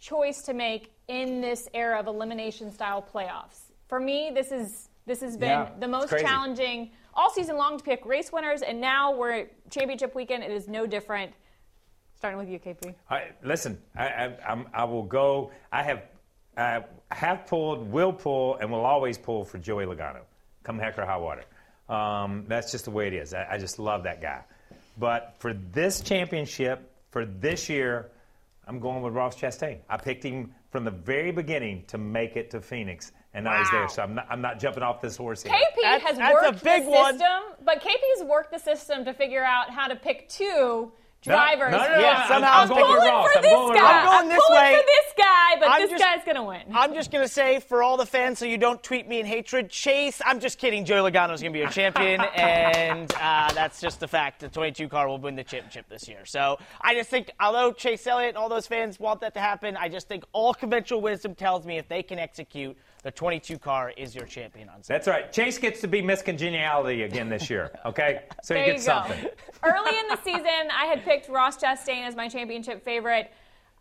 [0.00, 3.72] choice to make in this era of elimination style playoffs.
[3.88, 7.84] For me, this is this has been Yeah, the most challenging all season long to
[7.84, 10.42] pick race winners, and now we're at championship weekend.
[10.42, 11.32] It is no different.
[12.16, 12.94] Starting with you, KP.
[13.10, 15.50] I, listen, I, I, I'm, I will go.
[15.72, 16.04] I have,
[16.56, 20.20] I have pulled, will pull, and will always pull for Joey Logano.
[20.62, 21.42] Come heck or high water.
[21.88, 23.34] Um, that's just the way it is.
[23.34, 24.42] I, I just love that guy.
[24.96, 28.10] But for this championship, for this year,
[28.66, 29.78] I'm going with Ross Chastain.
[29.88, 33.70] I picked him from the very beginning to make it to Phoenix, and now he's
[33.70, 33.88] there.
[33.88, 35.52] So I'm not, I'm not jumping off this horse here.
[35.52, 37.12] KP That's- has that's a worked big the one.
[37.18, 40.92] system, but KP's worked the system to figure out how to pick two No,
[41.22, 41.72] drivers.
[41.72, 43.32] no, no, no, Yeah, I'm- somehow I'm, I'm going pulling Ross.
[43.32, 44.00] for I'm this going guy.
[44.00, 44.74] I'm going this pulling way.
[44.76, 46.62] for this guy, but I'm this just- guy's gonna win.
[46.74, 49.26] I'm just going to say, for all the fans, so you don't tweet me in
[49.26, 50.84] hatred, Chase, I'm just kidding.
[50.84, 54.40] Joey Logano's going to be your champion, and uh, that's just the fact.
[54.40, 56.24] The 22 car will win the championship this year.
[56.24, 59.76] So I just think, although Chase Elliott and all those fans want that to happen,
[59.76, 63.92] I just think all conventional wisdom tells me if they can execute, the 22 car
[63.96, 64.94] is your champion on Sunday.
[64.98, 65.32] That's right.
[65.32, 67.70] Chase gets to be Miss Congeniality again this year.
[67.84, 68.92] Okay, so There he you gets go.
[68.92, 69.28] something.
[69.64, 73.30] Early in the season, I had picked Ross Chastain as my championship favorite.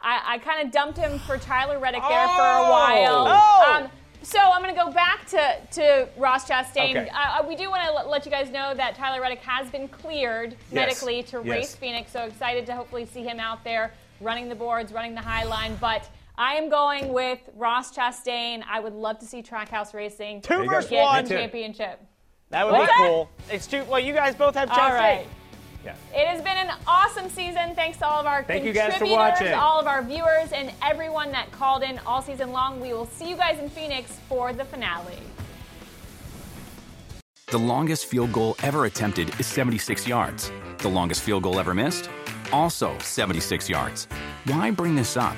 [0.02, 2.70] I, I kind of dumped him for Tyler Reddick there for a Oh!
[2.72, 3.26] while.
[3.28, 3.82] Oh!
[3.84, 3.92] Um,
[4.24, 6.92] so I'm going to go back to, to Ross Chastain.
[6.98, 7.10] Okay.
[7.10, 10.56] Uh, we do want to let you guys know that Tyler Reddick has been cleared
[10.72, 11.46] medically to Yes.
[11.46, 12.12] race Phoenix.
[12.12, 15.78] So excited to hopefully see him out there running the boards, running the high line.
[15.80, 16.10] But
[16.42, 18.64] I am going with Ross Chastain.
[18.68, 21.28] I would love to see Trackhouse Racing Two versus get one.
[21.28, 22.00] championship.
[22.50, 23.08] That would What's be that?
[23.10, 23.30] cool.
[23.52, 23.84] It's two.
[23.84, 24.78] Well, you guys both have Chastain.
[24.80, 25.28] All right.
[25.86, 25.94] Yeah.
[26.16, 27.76] It has been an awesome season.
[27.76, 29.54] Thanks to all of our Thank you guys for contributors, watching.
[29.54, 32.80] all of our viewers, and everyone that called in all season long.
[32.80, 35.20] We will see you guys in Phoenix for the finale.
[37.52, 40.52] The longest field goal ever attempted is 76 yards.
[40.80, 42.10] The longest field goal ever missed?
[42.52, 44.08] Also 76 yards.
[44.46, 45.38] Why bring this up?